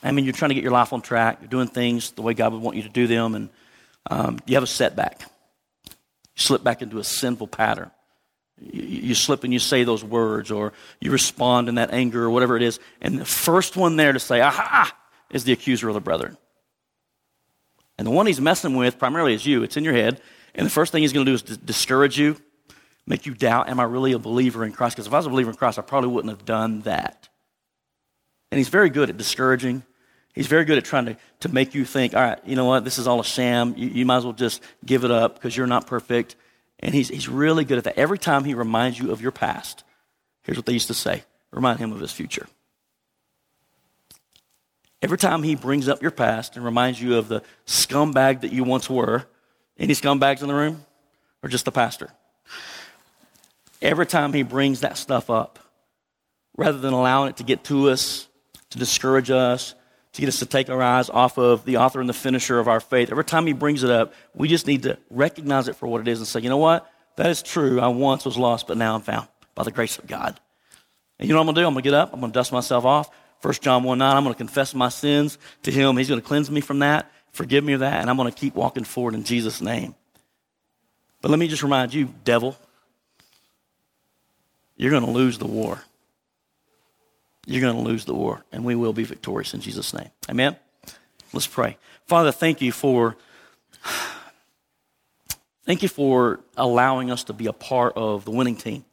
I 0.03 0.13
mean, 0.13 0.25
you're 0.25 0.35
trying 0.35 0.51
to 0.51 0.55
get 0.55 0.63
your 0.63 0.73
life 0.73 0.93
on 0.93 1.03
track. 1.03 1.39
You're 1.41 1.49
doing 1.49 1.69
things 1.69 2.13
the 2.13 2.23
way 2.23 2.35
God 2.35 2.53
would 2.53 2.63
want 2.63 2.77
you 2.77 2.83
to 2.83 2.89
do 2.89 3.07
them, 3.07 3.35
and 3.35 3.49
um, 4.11 4.39
you 4.47 4.55
have 4.55 4.63
a 4.63 4.69
setback. 4.69 5.32
You 6.37 6.43
slip 6.43 6.65
back 6.65 6.83
into 6.83 6.99
a 6.99 7.05
sinful 7.05 7.49
pattern. 7.49 7.91
You, 8.61 9.15
slip 9.15 9.45
and 9.45 9.53
you 9.53 9.59
say 9.59 9.83
those 9.83 10.05
words, 10.05 10.51
or 10.51 10.73
you 11.01 11.11
respond 11.11 11.69
in 11.69 11.77
that 11.77 11.93
anger, 11.93 12.25
or 12.25 12.31
whatever 12.31 12.57
it 12.57 12.63
is. 12.63 12.79
And 13.01 13.19
the 13.19 13.25
first 13.25 13.77
one 13.77 13.97
there 13.97 14.13
to 14.13 14.21
say, 14.21 14.41
aha, 14.41 14.97
is 15.31 15.45
the 15.45 15.53
accuser 15.53 15.89
of 15.89 15.95
the 15.95 16.01
brethren. 16.01 16.37
And 17.99 18.07
the 18.07 18.11
one 18.11 18.27
he's 18.27 18.41
messing 18.41 18.77
with 18.77 18.99
primarily 18.99 19.35
is 19.35 19.45
you. 19.45 19.63
It's 19.63 19.77
in 19.77 19.85
your 19.85 19.95
head. 19.95 20.21
And 20.55 20.67
the 20.67 20.71
first 20.71 20.93
thing 20.93 21.03
he's 21.03 21.13
going 21.13 21.27
to 21.27 21.31
do 21.31 21.35
is 21.35 21.43
discourage 21.59 22.19
you, 22.19 22.37
make 23.07 23.27
you 23.27 23.35
doubt, 23.35 23.69
am 23.69 23.81
I 23.81 23.85
really 23.85 24.13
a 24.13 24.19
believer 24.19 24.65
in 24.65 24.73
Christ? 24.73 24.97
Because 24.97 25.07
if 25.07 25.13
I 25.13 25.17
was 25.17 25.27
a 25.27 25.31
believer 25.31 25.51
in 25.51 25.57
Christ, 25.57 25.79
I 25.79 25.83
probably 25.83 26.11
wouldn't 26.11 26.33
have 26.33 26.45
done 26.45 26.81
that. 26.83 27.29
And 28.51 28.59
he's 28.59 28.69
very 28.69 28.91
good 28.91 29.09
at 29.09 29.17
discouraging. 29.17 29.83
He's 30.33 30.47
very 30.47 30.65
good 30.65 30.79
at 30.79 30.85
trying 30.85 31.07
to, 31.07 31.17
to 31.41 31.49
make 31.49 31.75
you 31.75 31.85
think, 31.85 32.15
all 32.15 32.23
right, 32.23 32.39
you 32.45 32.57
know 32.57 32.65
what, 32.65 32.85
this 32.85 32.99
is 32.99 33.07
all 33.07 33.21
a 33.21 33.25
sham. 33.25 33.75
You, 33.77 33.89
you 33.89 34.07
might 34.07 34.19
as 34.19 34.25
well 34.25 34.33
just 34.33 34.63
give 34.85 35.05
it 35.05 35.11
up 35.11 35.35
because 35.35 35.57
you're 35.57 35.67
not 35.67 35.87
perfect. 35.87 36.37
And 36.81 36.95
he's, 36.95 37.09
he's 37.09 37.29
really 37.29 37.65
good 37.65 37.79
at 37.79 37.85
that. 37.85 37.99
Every 37.99 38.19
time 38.19 38.45
he 38.45 38.55
reminds 38.55 38.99
you 38.99 39.13
of 39.13 39.21
your 39.21 39.31
past, 39.31 39.85
here's 40.43 40.57
what 40.57 40.67
they 40.67 40.73
used 40.73 40.89
to 40.89 40.95
say 40.95 41.25
remind 41.51 41.79
him 41.79 41.93
of 41.93 42.01
his 42.01 42.13
future. 42.13 42.47
Every 45.03 45.19
time 45.19 45.43
he 45.43 45.55
brings 45.55 45.89
up 45.89 46.01
your 46.01 46.13
past 46.13 46.57
and 46.57 46.65
reminds 46.65 47.03
you 47.03 47.19
of 47.19 47.29
the 47.29 47.43
scumbag 47.67 48.41
that 48.41 48.53
you 48.53 48.65
once 48.65 48.89
were, 48.89 49.27
any 49.79 49.95
scumbags 49.95 50.43
in 50.43 50.49
the 50.49 50.55
room? 50.55 50.85
Or 51.43 51.49
just 51.49 51.65
the 51.65 51.73
pastor? 51.73 52.11
Every 53.83 54.07
time 54.07 54.33
he 54.33 54.45
brings 54.45 54.81
that 54.81 54.97
stuff 54.97 55.29
up, 55.29 55.59
rather 56.57 56.79
than 56.79 56.93
allowing 56.93 57.31
it 57.31 57.39
to 57.39 57.43
get 57.43 57.65
to 57.65 57.91
us, 57.91 58.29
to 58.71 58.79
discourage 58.79 59.31
us, 59.31 59.75
to 60.13 60.21
get 60.21 60.29
us 60.29 60.39
to 60.41 60.47
take 60.47 60.69
our 60.69 60.83
eyes 60.83 61.09
off 61.09 61.39
of 61.39 61.65
the 61.65 61.79
author 61.79 62.01
and 62.01 62.09
the 62.09 62.15
finisher 62.15 62.59
of 62.59 62.69
our 62.69 62.81
faith. 62.81 63.11
Every 63.11 63.25
time 63.25 63.47
he 63.47 63.53
brings 63.53 63.83
it 63.83 63.91
up, 63.91 64.13
we 64.35 64.47
just 64.47 64.67
need 64.67 64.83
to 64.83 64.99
recognize 65.11 65.69
it 65.69 65.77
for 65.77 65.87
what 65.87 66.01
it 66.03 66.09
is 66.09 66.19
and 66.19 66.29
say, 66.29 66.41
you 66.41 66.51
know 66.51 66.59
what? 66.59 66.91
That 67.17 67.31
is 67.31 67.43
true. 67.43 67.81
I 67.81 67.89
once 67.89 68.25
was 68.25 68.37
lost, 68.37 68.67
but 68.67 68.77
now 68.77 68.95
I'm 68.95 69.01
found 69.01 69.29
by 69.55 69.63
the 69.65 69.71
grace 69.71 69.99
of 69.99 70.07
God. 70.07 70.39
And 71.19 71.29
you 71.29 71.35
know 71.35 71.41
what 71.41 71.43
I'm 71.43 71.47
going 71.47 71.55
to 71.57 71.61
do? 71.63 71.67
I'm 71.67 71.75
going 71.75 71.83
to 71.83 71.91
get 71.91 71.95
up. 71.95 72.13
I'm 72.13 72.21
going 72.21 72.33
to 72.33 72.39
dust 72.39 72.53
myself 72.53 72.85
off. 72.85 73.11
1 73.43 73.55
John 73.55 73.83
1 73.83 73.99
9, 73.99 74.17
I'm 74.17 74.23
going 74.23 74.35
to 74.35 74.39
confess 74.39 74.75
my 74.75 74.89
sins 74.89 75.37
to 75.65 75.71
him. 75.71 75.97
He's 75.97 76.09
going 76.09 76.21
to 76.21 76.27
cleanse 76.27 76.51
me 76.51 76.61
from 76.61 76.79
that, 76.81 77.11
forgive 77.33 77.65
me 77.65 77.73
of 77.73 77.81
that, 77.81 78.01
and 78.01 78.09
I'm 78.09 78.17
going 78.17 78.31
to 78.31 78.39
keep 78.39 78.55
walking 78.55 78.85
forward 78.85 79.15
in 79.15 79.25
Jesus' 79.25 79.61
name. 79.61 79.97
But 81.21 81.31
let 81.31 81.41
me 81.41 81.49
just 81.49 81.63
remind 81.63 81.93
you, 81.93 82.13
devil, 82.25 82.57
you're 84.77 84.91
going 84.91 85.05
to 85.05 85.11
lose 85.11 85.39
the 85.39 85.47
war 85.47 85.83
you're 87.47 87.61
going 87.61 87.77
to 87.77 87.83
lose 87.83 88.05
the 88.05 88.15
war, 88.15 88.45
and 88.53 88.65
we 88.65 88.75
will 88.75 88.93
be 88.93 89.05
victorious 89.05 89.55
in 89.55 89.61
Jesus' 89.61 89.93
name. 89.93 90.11
Amen? 90.29 90.57
Let's 91.33 91.47
pray. 91.47 91.77
Father, 92.07 92.33
thank 92.33 92.61
you 92.61 92.73
for. 92.73 93.17
Thank 95.65 95.83
you 95.83 95.89
for 95.89 96.41
allowing 96.57 97.13
us 97.13 97.25
to 97.25 97.33
be 97.33 97.47
a 97.47 97.53
part 97.53 97.93
of 97.97 98.25
the 98.25 98.33
winning 98.33 98.57
team. 98.57 98.85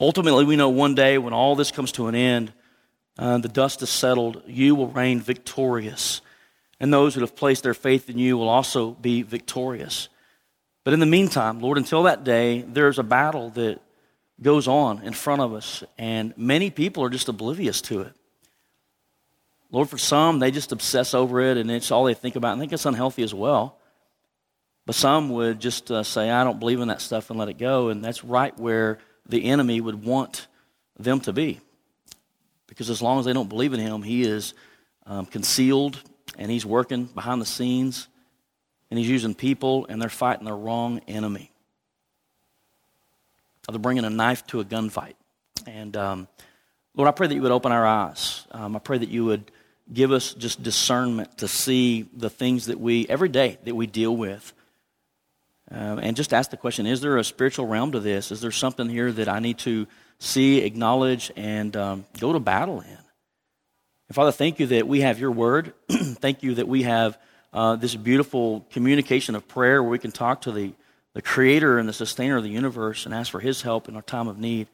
Ultimately, 0.00 0.46
we 0.46 0.56
know 0.56 0.70
one 0.70 0.94
day 0.94 1.18
when 1.18 1.34
all 1.34 1.54
this 1.54 1.70
comes 1.70 1.92
to 1.92 2.06
an 2.06 2.14
end, 2.14 2.52
uh, 3.18 3.38
the 3.38 3.48
dust 3.48 3.82
is 3.82 3.90
settled, 3.90 4.42
you 4.46 4.74
will 4.74 4.88
reign 4.88 5.20
victorious. 5.20 6.22
And 6.80 6.92
those 6.92 7.14
who 7.14 7.20
have 7.20 7.36
placed 7.36 7.62
their 7.62 7.74
faith 7.74 8.08
in 8.08 8.18
you 8.18 8.36
will 8.36 8.48
also 8.48 8.92
be 8.92 9.22
victorious. 9.22 10.08
But 10.82 10.94
in 10.94 11.00
the 11.00 11.06
meantime, 11.06 11.60
Lord, 11.60 11.78
until 11.78 12.02
that 12.04 12.24
day, 12.24 12.62
there's 12.62 12.98
a 12.98 13.04
battle 13.04 13.50
that 13.50 13.80
goes 14.40 14.68
on 14.68 15.02
in 15.02 15.12
front 15.12 15.42
of 15.42 15.54
us, 15.54 15.84
and 15.98 16.34
many 16.36 16.70
people 16.70 17.04
are 17.04 17.10
just 17.10 17.28
oblivious 17.28 17.80
to 17.82 18.02
it. 18.02 18.12
Lord, 19.70 19.88
for 19.88 19.98
some, 19.98 20.38
they 20.38 20.50
just 20.50 20.72
obsess 20.72 21.14
over 21.14 21.40
it, 21.40 21.56
and 21.56 21.70
it's 21.70 21.90
all 21.90 22.04
they 22.04 22.14
think 22.14 22.36
about. 22.36 22.56
I 22.56 22.60
think 22.60 22.72
it's 22.72 22.86
unhealthy 22.86 23.22
as 23.22 23.34
well. 23.34 23.78
But 24.86 24.94
some 24.94 25.30
would 25.30 25.60
just 25.60 25.90
uh, 25.90 26.02
say, 26.02 26.30
I 26.30 26.44
don't 26.44 26.60
believe 26.60 26.80
in 26.80 26.88
that 26.88 27.00
stuff 27.00 27.30
and 27.30 27.38
let 27.38 27.48
it 27.48 27.58
go. 27.58 27.88
And 27.88 28.04
that's 28.04 28.22
right 28.22 28.56
where 28.58 28.98
the 29.26 29.46
enemy 29.46 29.80
would 29.80 30.04
want 30.04 30.46
them 30.98 31.20
to 31.20 31.32
be. 31.32 31.60
Because 32.66 32.90
as 32.90 33.00
long 33.00 33.18
as 33.18 33.24
they 33.24 33.32
don't 33.32 33.48
believe 33.48 33.72
in 33.72 33.80
him, 33.80 34.02
he 34.02 34.22
is 34.22 34.54
um, 35.06 35.26
concealed 35.26 36.00
and 36.38 36.50
he's 36.50 36.66
working 36.66 37.04
behind 37.04 37.40
the 37.40 37.46
scenes 37.46 38.08
and 38.90 38.98
he's 38.98 39.08
using 39.08 39.34
people 39.34 39.86
and 39.88 40.00
they're 40.00 40.08
fighting 40.08 40.44
the 40.44 40.52
wrong 40.52 41.00
enemy. 41.08 41.50
They're 43.68 43.78
bringing 43.78 44.04
a 44.04 44.10
knife 44.10 44.46
to 44.48 44.60
a 44.60 44.64
gunfight. 44.64 45.14
And 45.66 45.96
um, 45.96 46.28
Lord, 46.94 47.08
I 47.08 47.12
pray 47.12 47.26
that 47.26 47.34
you 47.34 47.42
would 47.42 47.52
open 47.52 47.72
our 47.72 47.86
eyes. 47.86 48.46
Um, 48.50 48.76
I 48.76 48.78
pray 48.78 48.98
that 48.98 49.08
you 49.08 49.24
would 49.24 49.50
give 49.92 50.12
us 50.12 50.34
just 50.34 50.62
discernment 50.62 51.38
to 51.38 51.48
see 51.48 52.08
the 52.16 52.30
things 52.30 52.66
that 52.66 52.80
we, 52.80 53.06
every 53.08 53.28
day, 53.28 53.58
that 53.64 53.74
we 53.74 53.86
deal 53.86 54.16
with. 54.16 54.52
Um, 55.70 55.98
and 55.98 56.16
just 56.16 56.32
ask 56.32 56.50
the 56.50 56.56
question 56.56 56.86
is 56.86 57.00
there 57.00 57.16
a 57.16 57.24
spiritual 57.24 57.66
realm 57.66 57.92
to 57.92 58.00
this? 58.00 58.30
Is 58.30 58.40
there 58.40 58.50
something 58.50 58.88
here 58.88 59.10
that 59.12 59.28
I 59.28 59.38
need 59.38 59.58
to 59.60 59.86
see, 60.18 60.58
acknowledge, 60.58 61.32
and 61.36 61.76
um, 61.76 62.04
go 62.20 62.32
to 62.32 62.38
battle 62.38 62.80
in? 62.80 62.98
And 64.08 64.14
Father, 64.14 64.32
thank 64.32 64.60
you 64.60 64.66
that 64.66 64.86
we 64.86 65.00
have 65.00 65.18
your 65.18 65.30
word. 65.30 65.72
thank 65.90 66.42
you 66.42 66.56
that 66.56 66.68
we 66.68 66.82
have 66.82 67.18
uh, 67.52 67.76
this 67.76 67.94
beautiful 67.94 68.66
communication 68.72 69.34
of 69.34 69.48
prayer 69.48 69.82
where 69.82 69.90
we 69.90 69.98
can 69.98 70.12
talk 70.12 70.42
to 70.42 70.52
the 70.52 70.72
the 71.14 71.22
creator 71.22 71.78
and 71.78 71.88
the 71.88 71.92
sustainer 71.92 72.36
of 72.36 72.42
the 72.42 72.50
universe 72.50 73.06
and 73.06 73.14
ask 73.14 73.30
for 73.30 73.40
his 73.40 73.62
help 73.62 73.88
in 73.88 73.96
our 73.96 74.02
time 74.02 74.28
of 74.28 74.38
need 74.38 74.66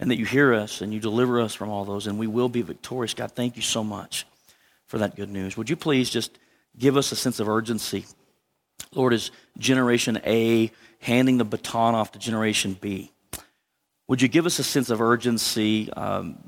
and 0.00 0.10
that 0.10 0.18
you 0.18 0.26
hear 0.26 0.52
us 0.52 0.80
and 0.80 0.92
you 0.92 0.98
deliver 0.98 1.40
us 1.40 1.54
from 1.54 1.68
all 1.70 1.84
those 1.84 2.06
and 2.06 2.18
we 2.18 2.26
will 2.26 2.48
be 2.48 2.62
victorious. 2.62 3.14
God, 3.14 3.32
thank 3.32 3.56
you 3.56 3.62
so 3.62 3.84
much 3.84 4.26
for 4.86 4.98
that 4.98 5.14
good 5.14 5.30
news. 5.30 5.56
Would 5.56 5.70
you 5.70 5.76
please 5.76 6.10
just 6.10 6.38
give 6.76 6.96
us 6.96 7.12
a 7.12 7.16
sense 7.16 7.38
of 7.38 7.48
urgency? 7.48 8.06
Lord, 8.92 9.12
is 9.12 9.30
Generation 9.58 10.20
A 10.24 10.70
handing 11.00 11.38
the 11.38 11.44
baton 11.44 11.94
off 11.94 12.12
to 12.12 12.18
Generation 12.18 12.76
B? 12.80 13.12
Would 14.08 14.20
you 14.20 14.28
give 14.28 14.46
us 14.46 14.58
a 14.58 14.64
sense 14.64 14.90
of 14.90 15.00
urgency 15.00 15.92
um, 15.92 16.38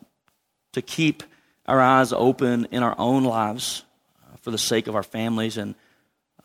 to 0.73 0.83
keep 0.83 1.23
our 1.67 1.81
eyes 1.81 2.13
open 2.13 2.69
in 2.71 2.83
our 2.83 2.95
own 2.99 3.25
lives 3.25 3.83
uh, 4.23 4.37
for 4.41 4.51
the 4.51 4.59
sake 4.59 4.87
of 4.87 4.95
our 4.95 5.03
families 5.03 5.57
and 5.57 5.75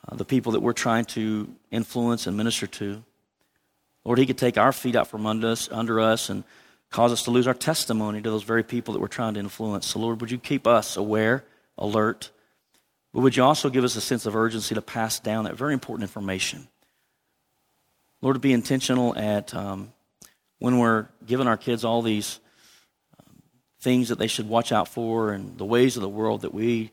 uh, 0.08 0.16
the 0.16 0.26
people 0.26 0.54
that 0.54 0.62
we're 0.62 0.74
trying 0.74 1.06
to 1.06 1.54
influence 1.70 2.28
and 2.28 2.36
minister 2.38 2.68
to. 2.68 3.04
Lord, 4.04 4.20
He 4.20 4.26
could 4.26 4.38
take 4.38 4.58
our 4.58 4.72
feet 4.72 4.96
out 4.96 5.08
from 5.08 5.26
under 5.26 5.50
us, 5.50 5.70
under 5.72 6.00
us 6.00 6.30
and 6.30 6.44
cause 6.90 7.12
us 7.12 7.24
to 7.24 7.32
lose 7.32 7.48
our 7.48 7.54
testimony 7.54 8.22
to 8.22 8.30
those 8.30 8.44
very 8.44 8.64
people 8.64 8.94
that 8.94 9.00
we're 9.00 9.08
trying 9.08 9.36
to 9.36 9.40
influence. 9.40 9.88
So, 9.88 10.00
Lord, 10.00 10.22
would 10.22 10.32
you 10.32 10.38
keep 10.38 10.68
us 10.68 10.98
aware, 10.98 11.44
alert, 11.78 12.32
but 13.14 13.22
would 13.22 13.36
you 13.36 13.44
also 13.44 13.70
give 13.70 13.84
us 13.84 13.96
a 13.96 14.02
sense 14.02 14.26
of 14.26 14.36
urgency 14.36 14.76
to 14.76 14.82
pass 14.82 15.20
down 15.20 15.46
that 15.46 15.56
very 15.56 15.74
important 15.74 16.04
information? 16.04 16.68
Lord, 18.22 18.36
to 18.36 18.40
be 18.40 18.54
intentional 18.54 19.18
at 19.18 19.54
um, 19.54 19.92
when 20.60 20.78
we're 20.78 21.08
giving 21.26 21.48
our 21.48 21.58
kids 21.58 21.84
all 21.84 22.02
these 22.02 22.40
um, 23.20 23.42
things 23.80 24.10
that 24.10 24.20
they 24.20 24.28
should 24.28 24.48
watch 24.48 24.72
out 24.72 24.88
for 24.88 25.32
and 25.32 25.58
the 25.58 25.66
ways 25.66 25.98
of 25.98 26.02
the 26.02 26.10
world 26.10 26.42
that 26.42 26.54
we 26.54 26.92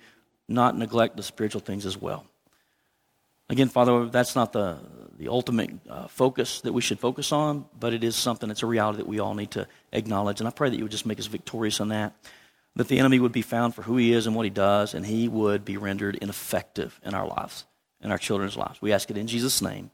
not 0.49 0.77
neglect 0.77 1.17
the 1.17 1.23
spiritual 1.23 1.61
things 1.61 1.85
as 1.85 1.97
well. 1.97 2.25
Again, 3.51 3.69
Father, 3.69 4.07
that's 4.07 4.37
not 4.37 4.53
the, 4.53 4.79
the 5.19 5.29
ultimate 5.29 5.71
uh, 5.89 6.07
focus 6.07 6.61
that 6.61 6.73
we 6.73 6.83
should 6.83 7.01
focus 7.01 7.33
on, 7.33 7.65
but 7.79 7.95
it 7.95 8.05
is 8.05 8.15
something, 8.15 8.51
it's 8.51 8.63
a 8.63 8.67
reality 8.67 8.99
that 8.99 9.09
we 9.09 9.21
all 9.21 9.35
need 9.35 9.53
to 9.53 9.67
acknowledge. 9.93 10.41
And 10.41 10.49
I 10.49 10.51
pray 10.51 10.69
that 10.69 10.77
you 10.77 10.85
would 10.85 10.93
just 10.93 11.07
make 11.07 11.19
us 11.19 11.27
victorious 11.27 11.81
on 11.81 11.89
that, 11.89 12.15
that 12.77 12.89
the 12.89 12.99
enemy 12.99 13.19
would 13.19 13.33
be 13.33 13.43
found 13.43 13.75
for 13.75 13.83
who 13.83 13.97
he 13.97 14.13
is 14.13 14.27
and 14.27 14.37
what 14.37 14.45
he 14.45 14.51
does, 14.51 14.93
and 14.93 15.07
he 15.07 15.29
would 15.29 15.65
be 15.65 15.77
rendered 15.77 16.17
ineffective 16.17 17.01
in 17.03 17.15
our 17.15 17.27
lives, 17.27 17.65
in 18.03 18.11
our 18.11 18.19
children's 18.19 18.57
lives. 18.57 18.83
We 18.83 18.93
ask 18.93 19.11
it 19.11 19.17
in 19.17 19.27
Jesus' 19.27 19.63
name. 19.63 19.91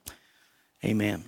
Amen. 0.85 1.25